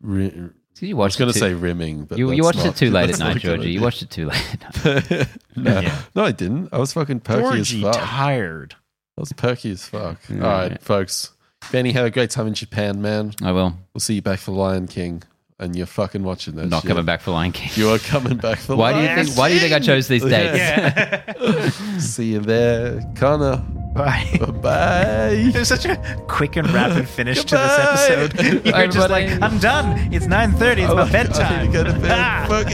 [0.00, 2.76] Re- So you I was going to say rimming, but you, you watched not- it
[2.76, 3.70] too late at night, Georgie.
[3.70, 5.28] You watched it too late at night.
[5.56, 6.02] no, Yeah.
[6.14, 6.70] no, I didn't.
[6.72, 7.96] I was fucking perky as Georgie, fuck.
[7.96, 8.74] tired.
[9.16, 10.18] I was perky as fuck.
[10.28, 10.36] Yeah.
[10.42, 11.30] All right, folks.
[11.70, 13.32] Benny, have a great time in Japan, man.
[13.42, 13.74] I will.
[13.94, 15.22] We'll see you back for Lion King,
[15.64, 16.68] and you're fucking watching that.
[16.68, 16.88] Not shit.
[16.88, 17.70] coming back for Lion King.
[17.74, 19.36] You are coming back for Why do you Lion think?
[19.36, 20.56] Why do you think I chose these dates?
[20.56, 21.30] Yeah.
[21.98, 23.56] See you there, Connor.
[23.94, 24.38] Bye.
[24.60, 25.30] Bye.
[25.32, 25.96] It was such a
[26.26, 28.64] quick and rapid finish to this episode.
[28.66, 30.12] You're just like, I'm done.
[30.12, 30.78] It's 9.30.
[30.78, 31.52] It's Oh my my God, bedtime.
[31.52, 32.48] I need to go to bed.
[32.48, 32.70] Fuck